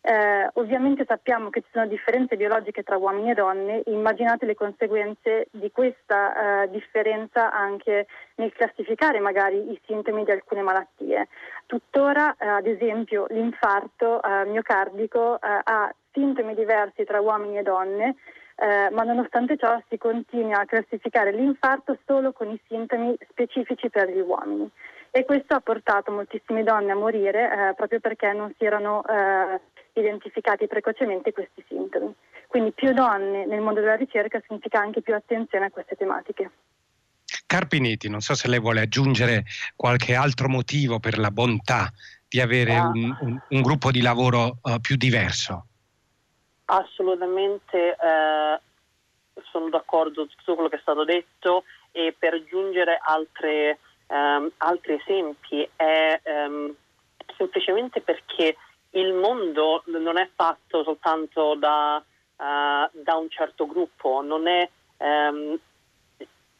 Eh, 0.02 0.50
ovviamente 0.54 1.06
sappiamo 1.06 1.48
che 1.48 1.62
ci 1.62 1.68
sono 1.72 1.86
differenze 1.86 2.36
biologiche 2.36 2.82
tra 2.82 2.98
uomini 2.98 3.30
e 3.30 3.34
donne, 3.34 3.82
immaginate 3.86 4.44
le 4.44 4.54
conseguenze 4.54 5.46
di 5.52 5.70
questa 5.70 6.64
eh, 6.64 6.70
differenza 6.70 7.50
anche 7.50 8.08
nel 8.34 8.52
classificare 8.52 9.20
magari 9.20 9.72
i 9.72 9.80
sintomi 9.86 10.22
di 10.24 10.32
alcune 10.32 10.60
malattie. 10.60 11.28
Tuttora, 11.64 12.36
eh, 12.36 12.46
ad 12.46 12.66
esempio, 12.66 13.24
l'infarto 13.30 14.22
eh, 14.22 14.44
miocardico 14.44 15.36
eh, 15.36 15.60
ha 15.62 15.94
sintomi 16.12 16.54
diversi 16.54 17.04
tra 17.04 17.22
uomini 17.22 17.56
e 17.56 17.62
donne 17.62 18.16
eh, 18.60 18.90
ma 18.90 19.04
nonostante 19.04 19.56
ciò 19.56 19.80
si 19.88 19.96
continua 19.96 20.60
a 20.60 20.66
classificare 20.66 21.32
l'infarto 21.32 21.96
solo 22.06 22.32
con 22.32 22.50
i 22.50 22.60
sintomi 22.68 23.16
specifici 23.30 23.88
per 23.88 24.10
gli 24.10 24.20
uomini 24.20 24.70
e 25.10 25.24
questo 25.24 25.54
ha 25.54 25.60
portato 25.60 26.12
moltissime 26.12 26.62
donne 26.62 26.92
a 26.92 26.94
morire 26.94 27.44
eh, 27.70 27.74
proprio 27.74 28.00
perché 28.00 28.32
non 28.32 28.52
si 28.58 28.64
erano 28.64 29.02
eh, 29.06 29.60
identificati 29.94 30.66
precocemente 30.66 31.32
questi 31.32 31.64
sintomi. 31.66 32.14
Quindi 32.46 32.72
più 32.72 32.92
donne 32.92 33.46
nel 33.46 33.60
mondo 33.60 33.80
della 33.80 33.96
ricerca 33.96 34.40
significa 34.46 34.78
anche 34.78 35.00
più 35.00 35.14
attenzione 35.14 35.66
a 35.66 35.70
queste 35.70 35.96
tematiche. 35.96 36.50
Carpiniti, 37.46 38.08
non 38.08 38.20
so 38.20 38.34
se 38.34 38.46
lei 38.46 38.60
vuole 38.60 38.82
aggiungere 38.82 39.44
qualche 39.74 40.14
altro 40.14 40.48
motivo 40.48 41.00
per 41.00 41.18
la 41.18 41.30
bontà 41.30 41.90
di 42.28 42.40
avere 42.40 42.76
ah. 42.76 42.86
un, 42.86 43.16
un, 43.20 43.40
un, 43.48 43.62
gruppo 43.62 43.90
di 43.90 44.02
lavoro 44.02 44.58
uh, 44.62 44.80
più 44.80 44.96
diverso. 44.96 45.66
Assolutamente 46.72 47.96
eh, 47.96 48.60
sono 49.50 49.68
d'accordo 49.70 50.26
su 50.28 50.36
tutto 50.36 50.54
quello 50.54 50.68
che 50.68 50.76
è 50.76 50.80
stato 50.80 51.04
detto 51.04 51.64
e 51.90 52.14
per 52.16 52.34
aggiungere 52.34 52.96
altre, 53.02 53.80
ehm, 54.06 54.52
altri 54.58 54.94
esempi 54.94 55.68
è 55.74 56.20
ehm, 56.22 56.72
semplicemente 57.36 58.00
perché 58.00 58.56
il 58.90 59.12
mondo 59.14 59.82
non 59.86 60.16
è 60.16 60.28
fatto 60.32 60.84
soltanto 60.84 61.54
da, 61.54 61.96
uh, 61.96 63.02
da 63.02 63.14
un 63.16 63.28
certo 63.28 63.66
gruppo, 63.66 64.22
è, 64.44 64.68
um, 64.98 65.58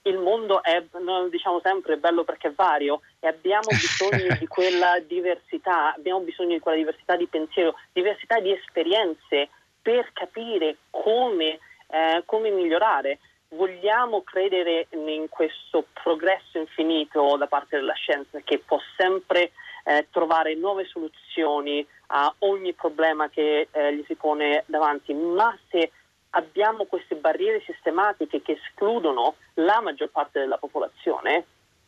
il 0.02 0.18
mondo 0.18 0.62
è, 0.62 0.82
diciamo 1.28 1.60
sempre, 1.62 1.98
bello 1.98 2.24
perché 2.24 2.48
è 2.48 2.52
vario 2.52 3.00
e 3.20 3.28
abbiamo 3.28 3.66
bisogno 3.68 4.36
di 4.38 4.46
quella 4.48 4.98
diversità, 5.00 5.94
abbiamo 5.94 6.20
bisogno 6.20 6.54
di 6.54 6.60
quella 6.60 6.78
diversità 6.78 7.16
di 7.16 7.26
pensiero, 7.26 7.74
diversità 7.92 8.40
di 8.40 8.52
esperienze 8.52 9.50
per 9.82 10.10
capire 10.12 10.76
come, 10.90 11.58
eh, 11.88 12.22
come 12.26 12.50
migliorare. 12.50 13.18
Vogliamo 13.48 14.22
credere 14.22 14.86
in 14.90 15.26
questo 15.28 15.86
progresso 15.92 16.58
infinito 16.58 17.36
da 17.36 17.46
parte 17.46 17.76
della 17.76 17.94
scienza 17.94 18.38
che 18.44 18.58
può 18.58 18.78
sempre 18.96 19.50
eh, 19.84 20.06
trovare 20.10 20.54
nuove 20.54 20.84
soluzioni 20.84 21.84
a 22.08 22.32
ogni 22.40 22.72
problema 22.74 23.28
che 23.28 23.68
eh, 23.70 23.94
gli 23.94 24.04
si 24.06 24.14
pone 24.14 24.62
davanti, 24.66 25.12
ma 25.14 25.56
se 25.68 25.90
abbiamo 26.30 26.84
queste 26.84 27.16
barriere 27.16 27.60
sistematiche 27.66 28.40
che 28.42 28.52
escludono 28.52 29.34
la 29.54 29.80
maggior 29.80 30.10
parte 30.10 30.38
della 30.38 30.58
popolazione, 30.58 31.44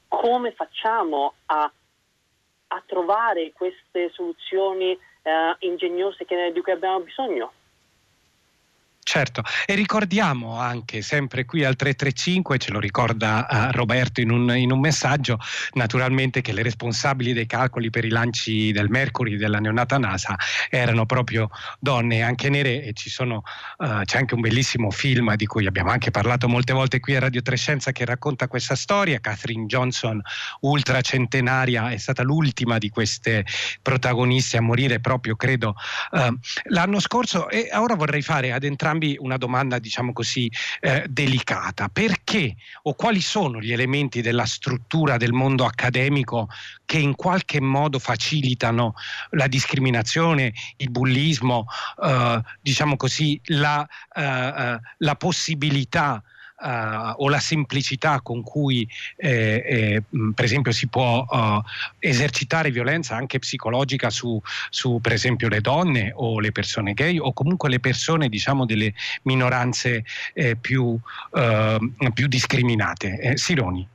come 0.09 0.53
facciamo 0.53 1.35
a, 1.47 1.71
a 2.69 2.83
trovare 2.87 3.53
queste 3.53 4.11
soluzioni 4.11 4.99
eh, 5.23 5.57
ingegnose 5.61 6.25
che, 6.25 6.51
di 6.53 6.61
cui 6.61 6.73
abbiamo 6.73 7.01
bisogno? 7.01 7.53
Certo, 9.05 9.43
e 9.67 9.75
ricordiamo 9.75 10.61
anche 10.61 11.03
sempre 11.03 11.45
qui 11.45 11.65
al 11.65 11.75
335, 11.75 12.57
ce 12.59 12.71
lo 12.71 12.79
ricorda 12.79 13.47
uh, 13.51 13.73
Roberto 13.73 14.21
in 14.21 14.31
un, 14.31 14.57
in 14.57 14.71
un, 14.71 14.79
messaggio, 14.79 15.39
naturalmente 15.73 16.41
che 16.41 16.53
le 16.53 16.63
responsabili 16.63 17.33
dei 17.33 17.47
calcoli 17.47 17.91
per 17.91 18.05
i 18.05 18.11
lanci 18.11 18.71
del 18.71 18.89
Mercury 18.89 19.37
della 19.37 19.59
neonata 19.59 19.99
NASA 19.99 20.37
erano 20.71 21.05
proprio 21.05 21.51
donne 21.81 22.23
anche 22.23 22.49
nere 22.49 22.85
e 22.85 22.93
sono, 22.95 23.43
uh, 23.79 24.03
c'è 24.05 24.19
anche 24.19 24.35
un 24.35 24.41
bellissimo 24.41 24.91
film 24.93 25.35
di 25.35 25.47
cui 25.47 25.67
abbiamo 25.67 25.91
anche 25.91 26.13
parlato 26.13 26.49
molte 26.49 26.73
volte 26.73 27.01
qui 27.01 27.17
a 27.17 27.21
Radio 27.21 27.43
Trescenza 27.43 27.91
che 27.91 28.05
racconta 28.05 28.47
questa 28.47 28.77
storia. 28.77 29.19
Catherine 29.19 29.67
Johnson, 29.67 30.23
ultra 30.61 31.01
centenaria, 31.01 31.91
è 31.91 31.97
stata 31.97 32.23
l'ultima 32.23 32.79
di 32.79 32.89
queste 32.89 33.45
protagoniste 33.83 34.59
a 34.59 34.63
morire 34.63 35.01
proprio, 35.01 35.35
credo, 35.35 35.75
uh, 36.13 36.39
l'anno 36.67 37.01
scorso 37.01 37.51
e 37.51 37.69
ora 37.73 37.97
vorrei 37.97 38.23
fare 38.23 38.53
ad 38.53 38.63
entrambi 38.63 38.91
entrambi 38.93 39.17
una 39.19 39.37
domanda, 39.37 39.79
diciamo 39.79 40.13
così, 40.13 40.51
eh, 40.81 41.07
delicata. 41.09 41.89
Perché 41.89 42.57
o 42.83 42.95
quali 42.95 43.21
sono 43.21 43.61
gli 43.61 43.73
elementi 43.73 44.21
della 44.21 44.45
struttura 44.45 45.17
del 45.17 45.33
mondo 45.33 45.65
accademico 45.65 46.49
che 46.85 46.99
in 46.99 47.15
qualche 47.15 47.61
modo 47.61 47.99
facilitano 47.99 48.95
la 49.31 49.47
discriminazione, 49.47 50.53
il 50.77 50.91
bullismo, 50.91 51.67
eh, 52.03 52.41
diciamo 52.61 52.97
così, 52.97 53.41
la, 53.47 53.87
eh, 54.15 54.23
eh 54.23 54.81
la 54.99 55.15
possibilità 55.17 56.23
uh, 56.63 57.23
o 57.23 57.29
la 57.29 57.39
semplicità 57.39 58.21
con 58.21 58.43
cui 58.43 58.89
eh, 59.17 59.63
eh, 59.67 60.03
per 60.35 60.45
esempio 60.45 60.73
si 60.73 60.89
può 60.89 61.25
uh, 61.29 61.63
esercitare 61.99 62.71
violenza 62.71 63.17
anche 63.17 63.39
psicologica 63.39 64.11
su, 64.11 64.41
su, 64.71 65.01
per 65.01 65.13
esempio 65.13 65.49
le 65.49 65.61
donne 65.61 66.13
o 66.15 66.41
le 66.41 66.53
persone 66.53 66.93
gay 66.95 67.19
o 67.19 67.33
comunque 67.33 67.69
le 67.69 67.81
persone 67.81 68.29
diciamo 68.29 68.65
delle 68.65 68.95
minoranze 69.23 70.05
eh, 70.35 70.57
più, 70.57 70.97
più, 72.15 72.27
discriminate. 72.29 73.19
Eh, 73.19 73.37
Sironi. 73.37 73.89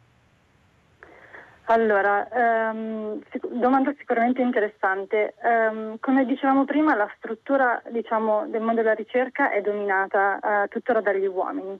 Allora, 1.70 2.26
um, 2.32 3.22
domanda 3.60 3.94
sicuramente 3.98 4.42
interessante. 4.42 5.34
Um, 5.44 5.98
come 6.00 6.26
dicevamo 6.26 6.64
prima, 6.64 6.96
la 6.96 7.12
struttura 7.18 7.82
diciamo, 7.90 8.48
del 8.48 8.62
mondo 8.62 8.82
della 8.82 8.94
ricerca 8.94 9.52
è 9.52 9.62
dominata 9.62 10.40
uh, 10.42 10.68
tuttora 10.70 11.02
dagli 11.02 11.26
uomini. 11.26 11.78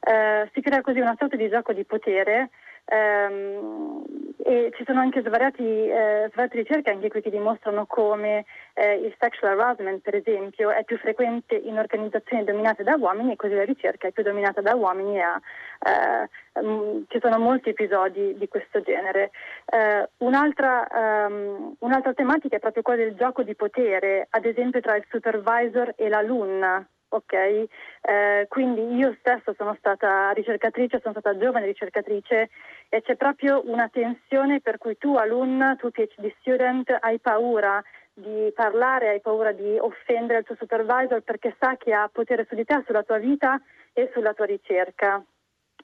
Eh, 0.00 0.48
si 0.52 0.60
crea 0.60 0.80
così 0.80 1.00
una 1.00 1.16
sorta 1.18 1.36
di 1.36 1.48
gioco 1.48 1.72
di 1.72 1.84
potere 1.84 2.50
ehm, 2.84 4.04
e 4.38 4.72
ci 4.76 4.84
sono 4.86 5.00
anche 5.00 5.20
svariati, 5.20 5.62
eh, 5.62 6.30
svariate 6.32 6.56
ricerche 6.56 6.90
anche 6.90 7.08
qui 7.08 7.20
che 7.20 7.30
dimostrano 7.30 7.84
come 7.86 8.44
eh, 8.74 8.94
il 8.94 9.14
sexual 9.18 9.58
harassment 9.58 10.00
per 10.00 10.14
esempio 10.14 10.70
è 10.70 10.84
più 10.84 10.96
frequente 10.98 11.54
in 11.56 11.76
organizzazioni 11.76 12.44
dominate 12.44 12.84
da 12.84 12.94
uomini 12.96 13.32
e 13.32 13.36
così 13.36 13.54
la 13.54 13.64
ricerca 13.64 14.08
è 14.08 14.12
più 14.12 14.22
dominata 14.22 14.60
da 14.60 14.74
uomini 14.74 15.16
e 15.16 15.20
ha, 15.20 15.40
eh, 15.80 16.62
mm, 16.62 17.02
ci 17.08 17.18
sono 17.20 17.38
molti 17.38 17.70
episodi 17.70 18.36
di 18.38 18.48
questo 18.48 18.80
genere. 18.80 19.30
Eh, 19.66 20.08
un'altra, 20.18 20.86
um, 21.28 21.74
un'altra 21.80 22.14
tematica 22.14 22.56
è 22.56 22.60
proprio 22.60 22.82
quella 22.82 23.04
del 23.04 23.16
gioco 23.16 23.42
di 23.42 23.54
potere, 23.54 24.28
ad 24.30 24.44
esempio 24.46 24.80
tra 24.80 24.96
il 24.96 25.04
supervisor 25.10 25.92
e 25.96 26.08
l'alunna 26.08 26.86
ok? 27.08 27.32
Eh, 27.32 28.46
quindi 28.48 28.94
io 28.96 29.16
stessa 29.18 29.52
sono 29.56 29.74
stata 29.78 30.30
ricercatrice, 30.30 31.00
sono 31.00 31.18
stata 31.18 31.36
giovane 31.36 31.66
ricercatrice 31.66 32.50
e 32.88 33.02
c'è 33.02 33.16
proprio 33.16 33.62
una 33.66 33.88
tensione 33.88 34.60
per 34.60 34.78
cui 34.78 34.96
tu 34.98 35.14
alunna, 35.16 35.76
tu 35.76 35.90
PhD 35.90 36.32
student 36.40 36.96
hai 37.00 37.18
paura 37.18 37.82
di 38.12 38.52
parlare, 38.54 39.10
hai 39.10 39.20
paura 39.20 39.52
di 39.52 39.78
offendere 39.78 40.40
il 40.40 40.44
tuo 40.44 40.56
supervisor 40.58 41.22
perché 41.22 41.54
sa 41.58 41.76
che 41.76 41.92
ha 41.92 42.08
potere 42.12 42.46
su 42.48 42.54
di 42.54 42.64
te, 42.64 42.82
sulla 42.84 43.02
tua 43.02 43.18
vita 43.18 43.60
e 43.92 44.10
sulla 44.12 44.34
tua 44.34 44.46
ricerca. 44.46 45.22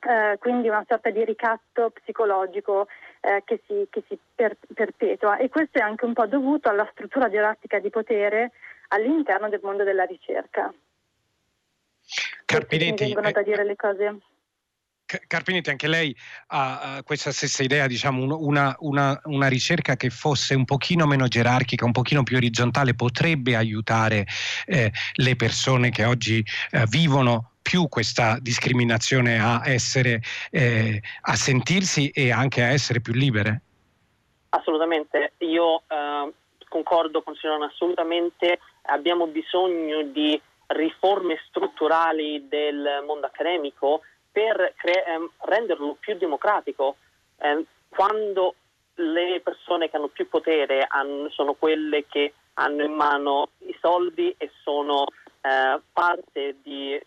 Eh, 0.06 0.36
quindi 0.38 0.68
una 0.68 0.84
sorta 0.86 1.08
di 1.10 1.24
ricatto 1.24 1.90
psicologico 1.90 2.88
eh, 3.20 3.42
che 3.44 3.62
si, 3.66 3.86
che 3.88 4.02
si 4.06 4.18
per, 4.34 4.56
perpetua 4.74 5.38
e 5.38 5.48
questo 5.48 5.78
è 5.78 5.82
anche 5.82 6.04
un 6.04 6.12
po' 6.12 6.26
dovuto 6.26 6.68
alla 6.68 6.86
struttura 6.92 7.30
gerarchica 7.30 7.78
di 7.78 7.88
potere 7.88 8.50
all'interno 8.88 9.48
del 9.48 9.60
mondo 9.62 9.84
della 9.84 10.04
ricerca. 10.04 10.72
Carpinetti, 12.44 13.04
vengono 13.04 13.30
da 13.30 13.42
dire 13.42 13.64
le 13.64 13.76
cose. 13.76 14.18
Carpinetti, 15.26 15.70
anche 15.70 15.86
lei 15.86 16.16
ha 16.48 17.02
questa 17.04 17.30
stessa 17.30 17.62
idea, 17.62 17.86
diciamo, 17.86 18.38
una, 18.38 18.74
una, 18.80 19.20
una, 19.24 19.48
ricerca 19.48 19.96
che 19.96 20.10
fosse 20.10 20.54
un 20.54 20.64
pochino 20.64 21.06
meno 21.06 21.28
gerarchica, 21.28 21.84
un 21.84 21.92
pochino 21.92 22.22
più 22.22 22.36
orizzontale, 22.36 22.94
potrebbe 22.94 23.54
aiutare 23.54 24.26
eh, 24.66 24.90
le 25.14 25.36
persone 25.36 25.90
che 25.90 26.04
oggi 26.04 26.44
eh, 26.70 26.84
vivono 26.88 27.52
più 27.60 27.88
questa 27.88 28.38
discriminazione 28.40 29.38
a 29.38 29.62
essere, 29.64 30.20
eh, 30.50 31.00
a 31.22 31.34
sentirsi 31.34 32.10
e 32.10 32.30
anche 32.30 32.62
a 32.62 32.68
essere 32.68 33.00
più 33.00 33.12
libere? 33.12 33.62
Assolutamente, 34.50 35.32
io 35.38 35.82
eh, 35.88 36.32
concordo 36.68 37.22
con 37.22 37.34
Sirona, 37.34 37.66
assolutamente 37.66 38.58
abbiamo 38.82 39.26
bisogno 39.26 40.02
di 40.02 40.40
riforme 40.68 41.38
strutturali 41.48 42.48
del 42.48 43.02
mondo 43.06 43.26
accademico 43.26 44.02
per 44.30 44.74
cre- 44.76 45.04
ehm, 45.04 45.30
renderlo 45.38 45.96
più 46.00 46.16
democratico. 46.16 46.96
Eh, 47.38 47.64
quando 47.88 48.54
le 48.96 49.40
persone 49.42 49.88
che 49.88 49.96
hanno 49.96 50.08
più 50.08 50.28
potere 50.28 50.84
hanno, 50.88 51.28
sono 51.30 51.54
quelle 51.54 52.06
che 52.06 52.34
hanno 52.54 52.82
in 52.82 52.92
mano 52.92 53.48
i 53.66 53.76
soldi 53.80 54.34
e 54.36 54.50
sono 54.62 55.06
eh, 55.40 55.80
parte 55.92 56.56
di 56.62 57.00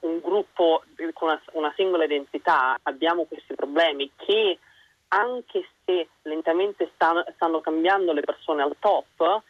un 0.00 0.20
gruppo 0.20 0.82
con 1.12 1.28
una, 1.28 1.42
una, 1.52 1.72
singola 1.76 2.04
identità, 2.04 2.78
abbiamo 2.82 3.24
questi 3.24 3.54
problemi 3.54 4.10
che 4.16 4.58
anche 5.08 5.68
se 5.84 6.08
lentamente 6.22 6.90
stanno, 6.94 7.24
stanno 7.34 7.60
cambiando 7.60 8.12
le 8.12 8.22
persone 8.22 8.62
al 8.62 8.76
top, 8.78 9.42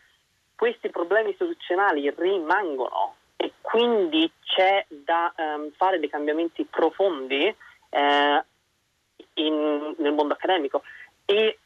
questi 0.56 0.90
problemi 0.90 1.30
istituzionali 1.30 2.12
rimangono 2.16 3.16
e 3.40 3.52
quindi 3.62 4.30
c'è 4.44 4.84
da 4.86 5.32
um, 5.34 5.70
fare 5.74 5.98
dei 5.98 6.10
cambiamenti 6.10 6.66
profondi 6.66 7.46
eh, 7.88 8.44
in, 9.34 9.94
nel 9.96 10.12
mondo 10.12 10.34
accademico. 10.34 10.82
E 11.24 11.58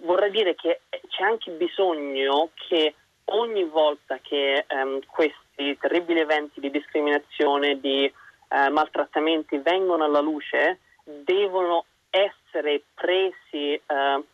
vorrei 0.00 0.30
dire 0.30 0.54
che 0.54 0.80
c'è 1.08 1.24
anche 1.24 1.50
bisogno 1.50 2.48
che 2.54 2.94
ogni 3.26 3.64
volta 3.64 4.18
che 4.22 4.64
um, 4.70 5.00
questi 5.06 5.76
terribili 5.78 6.20
eventi 6.20 6.58
di 6.58 6.70
discriminazione, 6.70 7.78
di 7.78 8.10
uh, 8.48 8.72
maltrattamenti 8.72 9.58
vengono 9.58 10.04
alla 10.04 10.20
luce, 10.20 10.78
devono 11.04 11.84
essere 12.08 12.80
presi, 12.94 13.78
uh, 13.88 14.24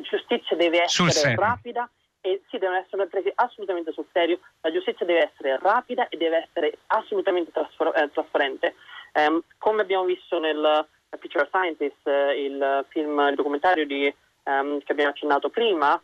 giustizia 0.00 0.54
deve 0.54 0.82
essere 0.82 1.34
rapida 1.34 1.90
e 2.26 2.40
si 2.48 2.56
devono 2.56 2.78
essere 2.78 3.06
presi 3.06 3.30
assolutamente 3.34 3.92
sul 3.92 4.06
serio, 4.10 4.40
la 4.62 4.72
giustizia 4.72 5.04
deve 5.04 5.30
essere 5.30 5.58
rapida 5.58 6.08
e 6.08 6.16
deve 6.16 6.48
essere 6.48 6.78
assolutamente 6.86 7.52
trasfor- 7.52 7.94
eh, 7.94 8.10
trasparente. 8.12 8.76
Um, 9.12 9.42
come 9.58 9.82
abbiamo 9.82 10.04
visto 10.04 10.38
nel 10.38 10.88
Picture 11.18 11.46
Scientist, 11.52 12.06
eh, 12.06 12.42
il 12.42 12.86
film, 12.88 13.18
il 13.28 13.34
documentario 13.34 13.84
di, 13.84 14.12
um, 14.44 14.80
che 14.82 14.92
abbiamo 14.92 15.10
accennato 15.10 15.50
prima, 15.50 16.00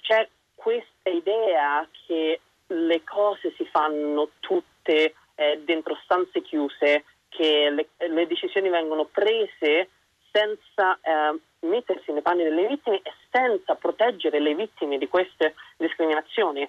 c'è 0.00 0.26
questa 0.54 1.10
idea 1.10 1.86
che 2.06 2.40
le 2.68 3.04
cose 3.04 3.52
si 3.58 3.66
fanno 3.66 4.30
tutte 4.40 5.14
eh, 5.34 5.60
dentro 5.64 5.98
stanze 6.02 6.40
chiuse, 6.40 7.04
che 7.28 7.68
le, 7.68 7.88
le 8.08 8.26
decisioni 8.26 8.70
vengono 8.70 9.04
prese 9.04 9.90
senza 10.32 10.98
eh, 11.02 11.38
mettersi 11.60 12.12
nei 12.12 12.22
panni 12.22 12.44
delle 12.44 12.66
vittime 12.66 12.96
e 13.02 13.12
senza 13.30 13.74
proteggere 13.74 14.40
le 14.40 14.54
vittime 14.54 14.98
di 14.98 15.08
queste 15.08 15.54
discriminazioni. 15.76 16.68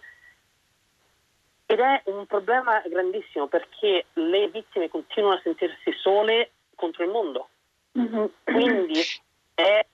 Ed 1.65 1.79
è 1.79 2.01
un 2.05 2.25
problema 2.25 2.81
grandissimo 2.87 3.47
perché 3.47 4.07
le 4.13 4.47
vittime 4.49 4.89
continuano 4.89 5.35
a 5.35 5.41
sentirsi 5.43 5.91
sole 6.01 6.51
contro 6.75 7.03
il 7.03 7.11
mondo. 7.11 7.49
Mm-hmm. 7.97 8.25
Quindi 8.43 9.01
è, 9.53 9.85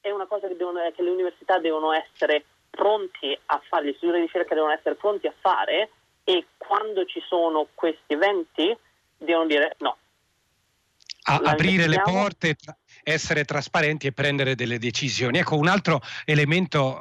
è, 0.00 0.10
una 0.10 0.26
cosa 0.26 0.46
che, 0.46 0.56
devono, 0.56 0.80
che 0.94 1.02
le 1.02 1.10
università 1.10 1.58
devono 1.58 1.92
essere 1.92 2.44
pronti 2.70 3.36
a 3.46 3.62
fare, 3.68 3.86
gli 3.86 3.88
istituti 3.88 4.18
di 4.18 4.24
ricerca 4.24 4.54
devono 4.54 4.72
essere 4.72 4.94
pronti 4.94 5.26
a 5.26 5.34
fare 5.40 5.90
e 6.24 6.46
quando 6.56 7.04
ci 7.04 7.20
sono 7.26 7.68
questi 7.74 8.12
eventi 8.12 8.76
devono 9.16 9.46
dire 9.46 9.76
no. 9.78 9.96
A, 11.26 11.40
aprire 11.42 11.88
le 11.88 12.00
porte 12.02 12.54
essere 13.04 13.44
trasparenti 13.44 14.06
e 14.06 14.12
prendere 14.12 14.54
delle 14.54 14.78
decisioni. 14.78 15.38
Ecco, 15.38 15.56
un 15.56 15.68
altro 15.68 16.00
elemento 16.24 17.00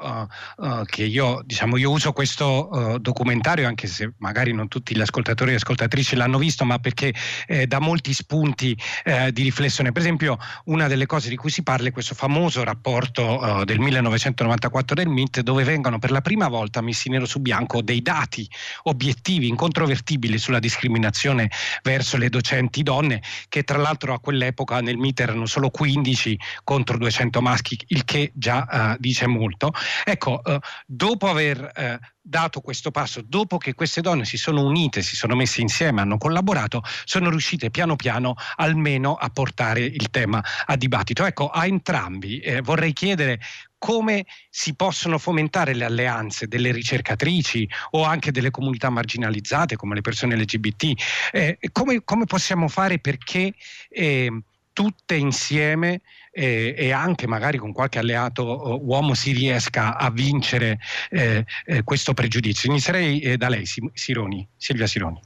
uh, 0.57 0.63
uh, 0.65 0.83
che 0.85 1.03
io, 1.05 1.41
diciamo, 1.45 1.77
io 1.77 1.89
uso 1.89 2.11
questo 2.11 2.69
uh, 2.69 2.99
documentario, 2.99 3.67
anche 3.67 3.87
se 3.87 4.13
magari 4.17 4.53
non 4.53 4.67
tutti 4.67 4.95
gli 4.95 5.01
ascoltatori 5.01 5.53
e 5.53 5.55
ascoltatrici 5.55 6.15
l'hanno 6.15 6.37
visto, 6.37 6.65
ma 6.65 6.77
perché 6.77 7.13
eh, 7.47 7.65
dà 7.67 7.79
molti 7.79 8.13
spunti 8.13 8.77
eh, 9.05 9.31
di 9.31 9.43
riflessione. 9.43 9.91
Per 9.91 10.01
esempio, 10.01 10.37
una 10.65 10.87
delle 10.87 11.05
cose 11.05 11.29
di 11.29 11.37
cui 11.37 11.49
si 11.49 11.63
parla 11.63 11.87
è 11.87 11.91
questo 11.91 12.13
famoso 12.13 12.63
rapporto 12.63 13.61
del 13.65 13.79
1994 13.79 14.95
del 14.95 15.07
MIT, 15.07 15.39
dove 15.41 15.63
vengono 15.63 15.99
per 15.99 16.11
la 16.11 16.21
prima 16.21 16.49
volta 16.49 16.81
messi 16.81 17.09
nero 17.09 17.25
su 17.25 17.39
bianco 17.39 17.81
dei 17.81 18.01
dati 18.01 18.47
obiettivi, 18.83 19.47
incontrovertibili 19.47 20.37
sulla 20.37 20.59
discriminazione 20.59 21.49
verso 21.81 22.17
le 22.17 22.29
docenti 22.29 22.83
donne, 22.83 23.21
che 23.47 23.63
tra 23.63 23.77
l'altro 23.77 24.13
a 24.13 24.19
quell'epoca 24.19 24.81
nel 24.81 24.97
MIT 24.97 25.19
erano 25.21 25.45
solo 25.45 25.69
15 25.69 25.92
15 25.93 26.39
contro 26.63 26.97
200 26.97 27.41
maschi, 27.41 27.79
il 27.88 28.03
che 28.06 28.32
già 28.34 28.67
uh, 28.69 28.95
dice 28.99 29.27
molto. 29.27 29.71
Ecco, 30.03 30.41
uh, 30.43 30.58
dopo 30.86 31.27
aver 31.27 31.71
uh, 31.75 32.06
dato 32.21 32.62
questo 32.62 32.89
passo, 32.89 33.21
dopo 33.23 33.58
che 33.58 33.73
queste 33.73 34.01
donne 34.01 34.25
si 34.25 34.38
sono 34.38 34.63
unite, 34.63 35.01
si 35.01 35.15
sono 35.15 35.36
messe 35.36 35.62
insieme, 35.62 36.01
hanno 36.01 36.17
collaborato, 36.17 36.82
sono 37.03 37.29
riuscite 37.29 37.69
piano 37.69 37.95
piano 37.95 38.36
almeno 38.56 39.15
a 39.15 39.29
portare 39.29 39.82
il 39.82 40.10
tema 40.10 40.43
a 40.65 40.75
dibattito. 40.75 41.25
Ecco, 41.25 41.49
a 41.49 41.65
entrambi 41.65 42.39
eh, 42.39 42.62
vorrei 42.62 42.93
chiedere 42.93 43.39
come 43.77 44.25
si 44.49 44.75
possono 44.75 45.17
fomentare 45.17 45.73
le 45.73 45.84
alleanze 45.84 46.47
delle 46.47 46.71
ricercatrici 46.71 47.69
o 47.91 48.03
anche 48.06 48.32
delle 48.32 48.49
comunità 48.49 48.89
marginalizzate 48.89 49.75
come 49.75 49.95
le 49.95 49.99
persone 49.99 50.38
LGBT, 50.38 50.93
eh, 51.34 51.58
come, 51.73 52.01
come, 52.06 52.23
possiamo 52.23 52.69
fare 52.69 52.99
perché 52.99 53.53
eh, 53.89 54.32
tutte 54.73 55.15
insieme 55.15 56.01
eh, 56.31 56.73
e 56.77 56.91
anche 56.91 57.27
magari 57.27 57.57
con 57.57 57.71
qualche 57.71 57.99
alleato 57.99 58.79
uomo 58.81 59.13
si 59.13 59.31
riesca 59.31 59.95
a 59.97 60.09
vincere 60.09 60.79
eh, 61.09 61.45
eh, 61.65 61.83
questo 61.83 62.13
pregiudizio. 62.13 62.69
Inizierei 62.69 63.21
eh, 63.21 63.38
da 63.38 63.49
lei, 63.49 63.65
Sironi, 63.65 64.47
Silvia 64.57 64.88
Sironi. 64.88 65.21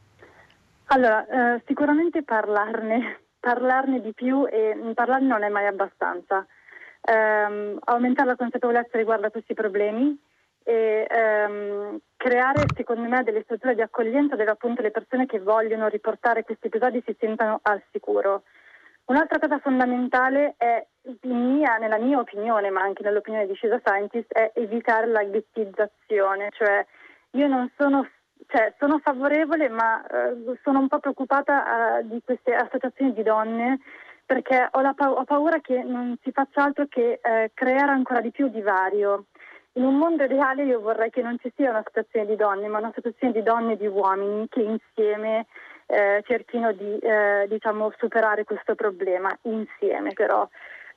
Allora, 0.87 1.55
eh, 1.55 1.61
sicuramente 1.65 2.23
parlarne, 2.23 3.21
parlarne 3.39 4.01
di 4.01 4.13
più 4.13 4.45
e 4.45 4.77
parlarne 4.93 5.27
non 5.27 5.43
è 5.43 5.49
mai 5.49 5.65
abbastanza. 5.65 6.45
Um, 6.99 7.79
aumentare 7.85 8.27
la 8.27 8.35
consapevolezza 8.35 8.97
riguardo 8.97 9.27
a 9.27 9.31
questi 9.31 9.53
problemi 9.53 10.19
e 10.63 11.07
um, 11.47 11.97
creare 12.17 12.65
secondo 12.75 13.07
me 13.07 13.23
delle 13.23 13.43
strutture 13.43 13.75
di 13.75 13.81
accoglienza 13.81 14.35
dove 14.35 14.49
appunto 14.49 14.81
le 14.81 14.91
persone 14.91 15.25
che 15.25 15.39
vogliono 15.39 15.87
riportare 15.87 16.43
questi 16.43 16.67
episodi 16.67 17.01
si 17.05 17.15
sentano 17.17 17.59
al 17.61 17.81
sicuro. 17.91 18.43
Un'altra 19.07 19.39
cosa 19.39 19.59
fondamentale 19.59 20.55
è, 20.57 20.85
mia, 21.21 21.77
nella 21.77 21.97
mia 21.97 22.19
opinione, 22.19 22.69
ma 22.69 22.81
anche 22.81 23.03
nell'opinione 23.03 23.47
di 23.47 23.55
Cisa 23.55 23.79
Scientist, 23.83 24.33
è 24.33 24.51
evitare 24.55 25.07
la 25.07 25.23
ghettizzazione, 25.23 26.49
cioè 26.51 26.85
io 27.31 27.47
non 27.47 27.71
sono, 27.77 28.05
cioè, 28.47 28.73
sono 28.77 28.99
favorevole 28.99 29.69
ma 29.69 30.05
eh, 30.05 30.59
sono 30.61 30.79
un 30.79 30.89
po' 30.89 30.99
preoccupata 30.99 31.99
uh, 31.99 32.07
di 32.07 32.21
queste 32.23 32.53
associazioni 32.53 33.13
di 33.13 33.23
donne 33.23 33.79
perché 34.25 34.67
ho, 34.69 34.93
pa- 34.93 35.11
ho, 35.11 35.23
paura 35.23 35.61
che 35.61 35.83
non 35.83 36.17
si 36.21 36.31
faccia 36.31 36.63
altro 36.63 36.87
che 36.89 37.21
eh, 37.23 37.51
creare 37.53 37.91
ancora 37.91 38.19
di 38.19 38.31
più 38.31 38.49
divario. 38.49 39.27
In 39.73 39.85
un 39.85 39.95
mondo 39.95 40.25
ideale 40.25 40.65
io 40.65 40.81
vorrei 40.81 41.11
che 41.11 41.21
non 41.21 41.37
ci 41.39 41.49
sia 41.55 41.69
un'associazione 41.69 42.25
di 42.25 42.35
donne, 42.35 42.67
ma 42.67 42.79
un'associazione 42.79 43.31
di 43.31 43.41
donne 43.41 43.73
e 43.73 43.77
di 43.77 43.87
uomini 43.87 44.49
che 44.49 44.61
insieme 44.61 45.45
eh, 45.87 46.23
cerchino 46.25 46.71
di 46.73 46.97
eh, 46.99 47.45
diciamo, 47.47 47.91
superare 47.97 48.43
questo 48.43 48.75
problema 48.75 49.35
insieme 49.43 50.13
però. 50.13 50.47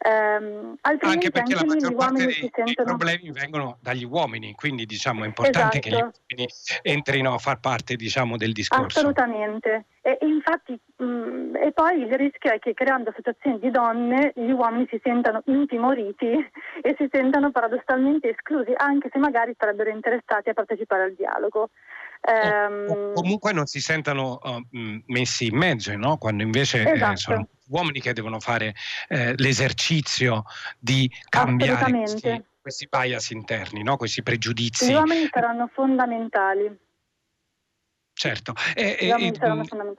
Um, 0.02 0.76
anche 0.80 1.30
perché 1.30 1.52
anche 1.52 1.54
la 1.54 1.64
maggior 1.66 1.94
parte 1.94 2.24
dei, 2.24 2.32
sentono... 2.32 2.64
dei, 2.64 2.74
problemi 2.74 3.30
vengono 3.32 3.76
dagli 3.82 4.04
uomini, 4.04 4.54
quindi 4.54 4.86
diciamo, 4.86 5.24
è 5.24 5.26
importante 5.26 5.78
esatto. 5.78 5.78
che 5.78 5.90
gli 5.90 5.92
esatto. 5.92 6.20
uomini 6.30 6.48
entrino 6.80 7.34
a 7.34 7.38
far 7.38 7.60
parte 7.60 7.96
diciamo, 7.96 8.38
del 8.38 8.52
discorso. 8.52 8.98
Assolutamente. 8.98 9.84
E, 10.00 10.16
infatti, 10.22 10.80
mh, 10.96 11.56
e 11.56 11.72
poi 11.72 12.00
il 12.00 12.14
rischio 12.14 12.50
è 12.50 12.58
che 12.58 12.72
creando 12.72 13.10
associazioni 13.10 13.58
di 13.58 13.70
donne 13.70 14.32
gli 14.34 14.50
uomini 14.50 14.86
si 14.88 14.98
sentano 15.02 15.42
intimoriti 15.44 16.28
e 16.80 16.94
si 16.96 17.06
sentano 17.12 17.50
paradossalmente 17.50 18.30
esclusi, 18.30 18.72
anche 18.74 19.10
se 19.12 19.18
magari 19.18 19.54
sarebbero 19.58 19.90
interessati 19.90 20.48
a 20.48 20.54
partecipare 20.54 21.02
al 21.02 21.12
dialogo. 21.12 21.68
Um, 22.22 23.12
comunque 23.14 23.52
non 23.52 23.66
si 23.66 23.80
sentano 23.80 24.38
uh, 24.42 24.62
messi 25.06 25.46
in 25.46 25.56
mezzo, 25.56 25.94
no? 25.96 26.16
quando 26.16 26.42
invece 26.42 26.82
eh, 26.82 26.92
esatto. 26.92 27.12
eh, 27.12 27.16
sono 27.16 27.48
uomini 27.70 28.00
che 28.00 28.12
devono 28.12 28.40
fare 28.40 28.74
eh, 29.08 29.34
l'esercizio 29.36 30.44
di 30.78 31.10
cambiare 31.28 31.90
questi, 31.90 32.44
questi 32.60 32.88
bias 32.90 33.30
interni, 33.30 33.82
no? 33.82 33.96
questi 33.96 34.22
pregiudizi. 34.22 34.90
Gli 34.90 34.94
uomini 34.94 35.28
saranno 35.32 35.68
fondamentali. 35.72 36.88
Certo, 38.12 38.52
e, 38.74 38.98
e, 39.00 39.32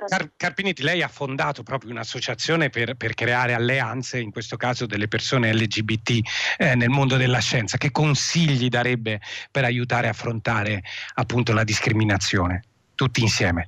Car- 0.05 0.31
Carpinetti, 0.37 0.83
lei 0.83 1.01
ha 1.01 1.07
fondato 1.07 1.63
proprio 1.63 1.89
un'associazione 1.89 2.69
per, 2.69 2.93
per, 2.93 3.15
creare 3.15 3.55
alleanze, 3.55 4.19
in 4.19 4.29
questo 4.29 4.57
caso 4.57 4.85
delle 4.85 5.07
persone 5.07 5.51
LGBT 5.51 6.19
eh, 6.57 6.75
nel 6.75 6.89
mondo 6.89 7.17
della 7.17 7.39
scienza. 7.39 7.77
Che 7.77 7.89
consigli 7.89 8.69
darebbe 8.69 9.21
per 9.49 9.63
aiutare 9.63 10.05
a 10.05 10.11
affrontare 10.11 10.83
appunto 11.15 11.51
la 11.51 11.63
discriminazione, 11.63 12.61
tutti 12.93 13.21
insieme? 13.21 13.63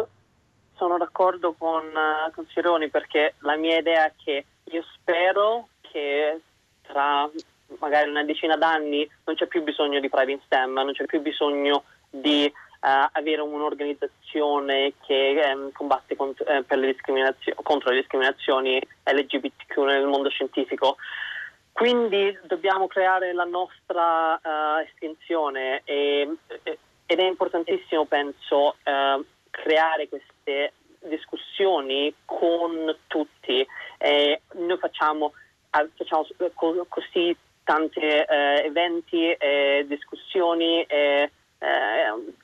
D'accordo 1.24 1.56
con, 1.58 1.86
uh, 1.86 2.34
con 2.34 2.46
Cironi 2.50 2.90
perché 2.90 3.36
la 3.40 3.56
mia 3.56 3.78
idea 3.78 4.08
è 4.08 4.12
che 4.22 4.46
io 4.66 4.84
spero 4.94 5.70
che 5.80 6.42
tra 6.82 7.30
magari 7.80 8.10
una 8.10 8.26
decina 8.26 8.58
d'anni 8.58 9.10
non 9.24 9.38
c'è 9.38 9.48
più 9.48 9.64
bisogno 9.64 10.02
di 10.02 10.10
Private 10.10 10.42
STEM, 10.44 10.74
non 10.74 10.92
c'è 10.92 11.06
più 11.06 11.22
bisogno 11.22 11.86
di 12.10 12.52
uh, 12.54 13.10
avere 13.14 13.40
un'organizzazione 13.40 14.96
che 15.06 15.42
um, 15.56 15.72
combatte 15.72 16.18
cont- 16.18 16.44
eh, 16.46 16.76
le 16.76 16.98
contro 17.64 17.92
le 17.92 18.02
discriminazioni 18.02 18.82
LGBTQ 19.06 19.78
nel 19.78 20.06
mondo 20.06 20.28
scientifico. 20.28 20.98
Quindi 21.72 22.38
dobbiamo 22.44 22.88
creare 22.88 23.32
la 23.32 23.46
nostra 23.46 24.34
uh, 24.44 24.80
estinzione 24.86 25.84
e, 25.86 26.36
ed 27.06 27.20
è 27.20 27.24
importantissimo, 27.24 28.04
penso, 28.04 28.76
uh, 28.84 29.26
creare 29.50 30.10
queste 30.10 30.74
discussioni 31.04 32.14
con 32.26 32.96
tutti. 33.08 33.66
Eh, 33.98 34.42
noi 34.54 34.78
facciamo, 34.78 35.34
facciamo 35.70 36.86
così 36.88 37.36
tanti 37.64 38.00
eh, 38.00 38.26
eventi, 38.66 39.32
eh, 39.32 39.86
discussioni, 39.88 40.84
eh, 40.84 41.30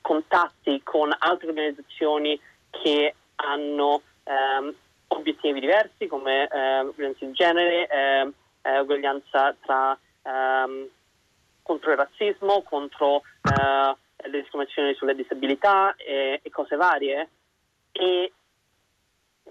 contatti 0.00 0.80
con 0.82 1.14
altre 1.18 1.48
organizzazioni 1.48 2.40
che 2.70 3.14
hanno 3.36 4.02
ehm, 4.24 4.74
obiettivi 5.08 5.60
diversi 5.60 6.06
come 6.06 6.48
ehm, 6.48 6.92
violenza 6.94 7.26
di 7.26 7.32
genere, 7.32 7.86
ehm, 7.86 8.32
eh, 8.62 8.78
uguaglianza 8.80 9.54
tra, 9.60 9.98
ehm, 10.22 10.88
contro 11.62 11.90
il 11.90 11.96
razzismo, 11.96 12.62
contro 12.62 13.22
eh, 13.42 13.96
le 14.28 14.40
discriminazioni 14.40 14.94
sulle 14.94 15.14
disabilità 15.14 15.94
e, 15.96 16.40
e 16.42 16.50
cose 16.50 16.76
varie. 16.76 17.28
E 17.92 18.32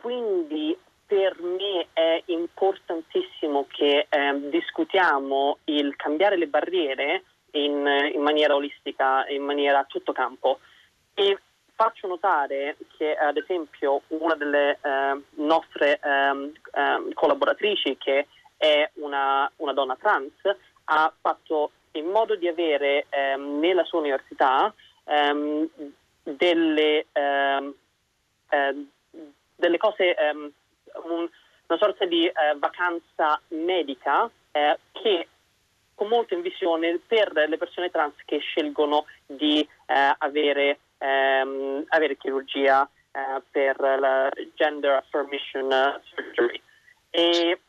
quindi 0.01 0.77
per 1.05 1.41
me 1.41 1.87
è 1.91 2.21
importantissimo 2.25 3.65
che 3.67 4.05
eh, 4.07 4.49
discutiamo 4.49 5.57
il 5.65 5.95
cambiare 5.95 6.37
le 6.37 6.47
barriere 6.47 7.23
in, 7.51 8.11
in, 8.13 8.21
maniera 8.21 8.53
olistica, 8.53 9.27
in 9.27 9.43
maniera 9.43 9.79
a 9.79 9.85
tutto 9.85 10.11
campo. 10.11 10.59
E 11.15 11.39
faccio 11.73 12.07
notare 12.07 12.77
che 12.95 13.15
ad 13.15 13.37
esempio 13.37 14.01
una 14.09 14.35
delle 14.35 14.77
eh, 14.81 15.21
nostre 15.41 15.99
eh, 15.99 17.13
collaboratrici, 17.13 17.97
che 17.97 18.27
è 18.55 18.89
una, 18.95 19.51
una, 19.55 19.73
donna 19.73 19.95
trans, 19.95 20.33
ha 20.85 21.11
fatto 21.19 21.71
in 21.93 22.05
modo 22.05 22.35
di 22.35 22.47
avere 22.47 23.07
ehm, 23.09 23.59
nella 23.59 23.83
sua 23.83 23.99
università 23.99 24.71
ehm, 25.05 25.67
delle, 26.21 27.05
delle 29.59 29.77
cose 29.77 30.15
un, 31.03 31.29
una 31.67 31.77
sorta 31.77 32.05
di 32.05 32.25
eh, 32.25 32.33
vacanza 32.57 33.39
medica 33.49 34.29
eh, 34.51 34.79
che 34.91 35.27
con 35.93 36.07
molta 36.07 36.33
invisione 36.33 36.99
per 37.05 37.31
le 37.33 37.57
persone 37.57 37.91
trans 37.91 38.13
che 38.25 38.39
scelgono 38.39 39.05
di 39.25 39.59
eh, 39.59 40.15
avere, 40.17 40.79
ehm, 40.97 41.83
avere, 41.89 42.15
chirurgia 42.15 42.89
eh, 43.11 43.41
per 43.51 43.77
la 43.79 44.31
gender 44.55 44.93
affirmation 44.93 46.01
surgery. 46.03 46.61
E 47.09 47.59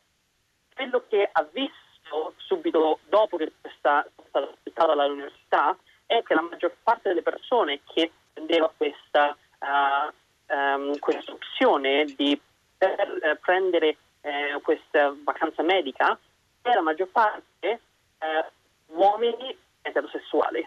quello 0.75 1.05
che 1.09 1.29
ha 1.31 1.43
visto 1.53 2.35
subito 2.37 3.01
dopo 3.09 3.37
che 3.37 3.53
è 3.61 3.71
stata 3.77 4.09
accettata 4.31 4.93
all'università 4.93 5.77
è 6.07 6.23
che 6.23 6.35
la 6.35 6.43
maggior 6.43 6.75
parte 6.83 7.09
delle 7.09 7.23
persone 7.23 7.81
che 7.93 8.11
prendeva 8.33 8.73
questa, 8.77 9.37
uh, 9.59 10.13
um, 10.51 10.99
questa 10.99 11.33
opzione 11.33 12.05
di 12.17 12.41
per 12.77 13.19
eh, 13.23 13.37
prendere 13.37 13.97
eh, 14.23 14.59
questa 14.63 15.15
vacanza 15.23 15.63
medica 15.63 16.19
è 16.63 16.73
la 16.73 16.81
maggior 16.81 17.09
parte 17.09 17.81
eh, 18.19 18.45
uomini 18.87 19.57
eterosessuali 19.83 20.67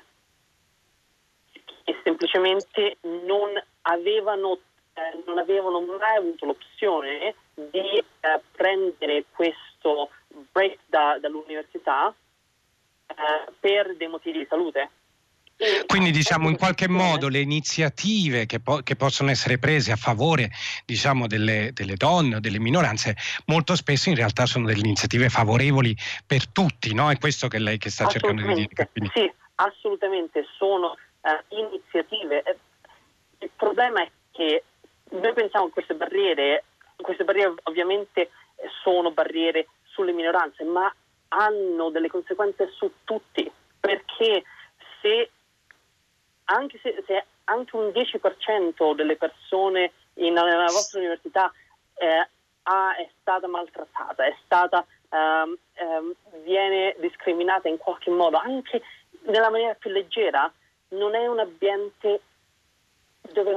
che 1.84 2.00
semplicemente 2.04 2.98
non 3.02 3.62
avevano, 3.82 4.60
eh, 4.94 5.24
non 5.26 5.38
avevano 5.38 5.82
mai 5.82 6.16
avuto 6.18 6.46
l'opzione 6.46 7.36
di 7.54 7.98
eh, 7.98 8.06
prendere 8.56 9.26
questo 9.32 10.10
break 10.52 10.80
da, 10.86 11.18
dall'università 11.20 12.14
eh, 13.08 13.52
per 13.60 13.96
dei 13.96 14.08
motivi 14.08 14.40
di 14.40 14.46
salute. 14.48 14.90
Quindi 15.86 16.12
diciamo 16.12 16.50
in 16.50 16.58
qualche 16.58 16.90
modo 16.90 17.28
le 17.30 17.40
iniziative 17.40 18.46
che, 18.46 18.60
po- 18.60 18.82
che 18.84 18.96
possono 18.96 19.30
essere 19.30 19.58
prese 19.58 19.92
a 19.92 19.96
favore 19.96 20.50
diciamo, 20.86 21.28
delle, 21.28 21.72
delle, 21.74 21.96
donne 21.96 22.36
o 22.36 22.40
delle 22.40 22.60
minoranze 22.60 23.16
molto 23.46 23.76
spesso 23.76 24.10
in 24.10 24.16
realtà 24.16 24.46
sono 24.46 24.66
delle 24.66 24.80
iniziative 24.80 25.30
favorevoli 25.30 25.96
per 26.26 26.48
tutti, 26.48 26.94
no? 26.94 27.10
È 27.10 27.18
questo 27.18 27.48
che 27.48 27.60
lei 27.60 27.78
che 27.78 27.90
sta 27.90 28.08
cercando 28.08 28.46
di 28.48 28.54
dire. 28.54 28.90
Quindi... 28.92 29.12
Sì, 29.14 29.32
assolutamente 29.56 30.46
sono 30.58 30.96
uh, 31.22 31.56
iniziative. 31.56 32.44
Eh, 32.44 32.58
il 33.40 33.52
problema 33.56 34.02
è 34.02 34.10
che 34.32 34.64
noi 35.12 35.34
pensiamo 35.34 35.68
che 35.68 35.74
queste 35.74 35.96
barriere, 35.96 36.64
queste 36.98 37.24
barriere 37.24 37.54
ovviamente 37.64 38.32
sono 38.84 39.12
barriere 39.12 39.68
sulle 39.84 40.12
minoranze, 40.12 40.64
ma 40.64 40.94
hanno 41.30 41.90
delle 41.90 42.08
conseguenze 42.10 42.70
su 42.76 42.92
tutti, 43.04 43.50
perché 43.80 44.44
se 45.02 45.30
anche 46.46 46.80
se, 46.82 47.04
se 47.06 47.26
anche 47.46 47.76
un 47.76 47.88
10% 47.88 48.96
delle 48.96 49.16
persone 49.16 49.92
in, 50.16 50.34
nella 50.34 50.72
vostra 50.72 51.00
università 51.00 51.52
eh, 51.96 52.28
ha, 52.64 52.96
è 52.96 53.10
stata 53.20 53.48
maltrattata, 53.48 54.26
è 54.26 54.36
stata, 54.44 54.86
um, 55.10 55.56
um, 55.80 56.14
viene 56.44 56.96
discriminata 57.00 57.68
in 57.68 57.78
qualche 57.78 58.10
modo, 58.10 58.38
anche 58.38 58.82
nella 59.26 59.50
maniera 59.50 59.74
più 59.76 59.90
leggera, 59.90 60.52
non 60.90 61.16
è 61.16 61.26
un 61.28 61.40
ambiente 61.40 62.22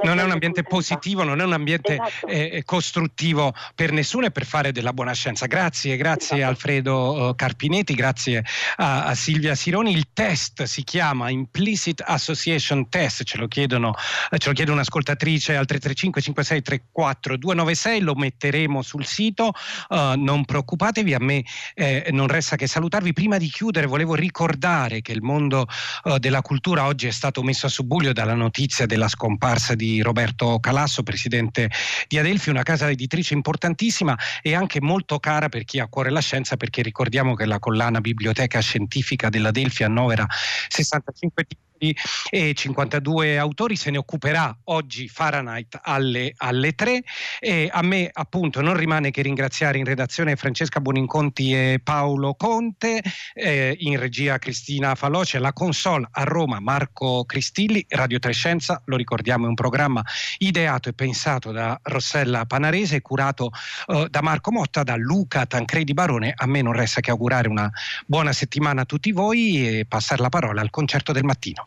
non 0.03 0.19
è 0.19 0.23
un 0.23 0.31
ambiente 0.31 0.63
positivo, 0.63 1.23
non 1.23 1.41
è 1.41 1.43
un 1.43 1.53
ambiente 1.53 1.93
esatto. 1.93 2.27
eh, 2.27 2.63
costruttivo 2.63 3.53
per 3.75 3.91
nessuno 3.91 4.25
e 4.25 4.31
per 4.31 4.45
fare 4.45 4.71
della 4.71 4.93
buona 4.93 5.13
scienza. 5.13 5.45
Grazie, 5.45 5.97
grazie 5.97 6.37
esatto. 6.37 6.49
Alfredo 6.51 7.29
eh, 7.29 7.35
Carpinetti, 7.35 7.93
grazie 7.93 8.43
a, 8.77 9.05
a, 9.05 9.15
Silvia 9.15 9.55
Sironi. 9.55 9.91
Il 9.91 10.07
test 10.13 10.63
si 10.63 10.83
chiama 10.83 11.29
Implicit 11.29 12.01
Association 12.05 12.87
Test, 12.89 13.23
ce 13.23 13.37
lo, 13.37 13.47
chiedono, 13.47 13.93
eh, 14.29 14.37
ce 14.37 14.49
lo 14.49 14.55
chiede 14.55 14.71
un'ascoltatrice 14.71 15.55
al 15.55 15.65
335 15.65 16.21
5634 16.21 17.37
296, 17.37 17.99
lo 18.01 18.15
metteremo 18.15 18.81
sul 18.81 19.05
sito, 19.05 19.51
uh, 19.89 20.15
non 20.15 20.45
preoccupatevi, 20.45 21.13
a 21.13 21.19
me 21.19 21.43
eh, 21.73 22.07
non 22.11 22.27
resta 22.27 22.55
che 22.55 22.67
salutarvi. 22.67 23.13
Prima 23.13 23.37
di 23.37 23.49
chiudere 23.49 23.85
volevo 23.85 24.15
ricordare 24.15 25.01
che 25.01 25.11
il 25.11 25.21
mondo 25.21 25.67
uh, 26.03 26.17
della 26.17 26.41
cultura 26.41 26.85
oggi 26.85 27.07
è 27.07 27.11
stato 27.11 27.43
messo 27.43 27.65
a 27.65 27.69
subbuglio 27.69 28.13
dalla 28.13 28.33
notizia 28.33 28.85
della 28.85 29.07
scomparsa 29.07 29.56
scomparsa 29.57 29.75
di 29.75 30.01
Roberto 30.01 30.59
Calasso, 30.59 31.03
presidente 31.03 31.69
di 32.07 32.17
Adelphi, 32.17 32.49
una 32.49 32.63
casa 32.63 32.89
editrice 32.89 33.33
importantissima 33.33 34.15
e 34.41 34.53
anche 34.53 34.79
molto 34.79 35.19
cara 35.19 35.49
per 35.49 35.65
chi 35.65 35.79
ha 35.79 35.85
a 35.85 35.87
cuore 35.87 36.11
la 36.11 36.21
scienza, 36.21 36.55
perché 36.55 36.81
ricordiamo 36.81 37.33
che 37.33 37.45
la 37.45 37.59
collana 37.59 37.99
Biblioteca 37.99 38.59
Scientifica 38.59 39.29
dell'Adelphi 39.29 39.83
annovera 39.83 40.25
65 40.69 41.43
titoli 41.43 41.65
e 41.77 42.53
52 42.53 43.37
autori, 43.37 43.75
se 43.75 43.91
ne 43.91 43.97
occuperà 43.97 44.55
oggi 44.65 45.07
Fahrenheit 45.07 45.79
alle, 45.81 46.33
alle 46.37 46.73
3 46.73 47.03
e 47.39 47.69
a 47.71 47.81
me 47.81 48.09
appunto 48.11 48.61
non 48.61 48.75
rimane 48.75 49.11
che 49.11 49.21
ringraziare 49.21 49.77
in 49.77 49.85
redazione 49.85 50.35
Francesca 50.35 50.79
Boninconti 50.79 51.53
e 51.53 51.79
Paolo 51.83 52.35
Conte, 52.35 53.01
eh, 53.33 53.75
in 53.79 53.99
regia 53.99 54.37
Cristina 54.37 54.95
Faloce, 54.95 55.39
la 55.39 55.53
console 55.53 56.07
a 56.11 56.23
Roma 56.23 56.59
Marco 56.59 57.25
Cristilli, 57.25 57.85
Radio 57.89 58.19
Trescenza, 58.19 58.81
lo 58.85 58.95
ricordiamo 58.95 59.45
è 59.45 59.47
un 59.47 59.55
programma 59.55 60.03
ideato 60.37 60.89
e 60.89 60.93
pensato 60.93 61.51
da 61.51 61.79
Rossella 61.83 62.45
Panarese, 62.45 63.01
curato 63.01 63.51
eh, 63.87 64.07
da 64.09 64.21
Marco 64.21 64.51
Motta, 64.51 64.83
da 64.83 64.95
Luca 64.95 65.45
Tancredi 65.45 65.93
Barone, 65.93 66.33
a 66.35 66.45
me 66.45 66.61
non 66.61 66.73
resta 66.73 67.01
che 67.01 67.11
augurare 67.11 67.47
una 67.47 67.69
buona 68.05 68.33
settimana 68.33 68.81
a 68.81 68.85
tutti 68.85 69.11
voi 69.11 69.79
e 69.79 69.85
passare 69.87 70.21
la 70.21 70.29
parola 70.29 70.61
al 70.61 70.69
concerto 70.69 71.11
del 71.11 71.23
mattino. 71.23 71.66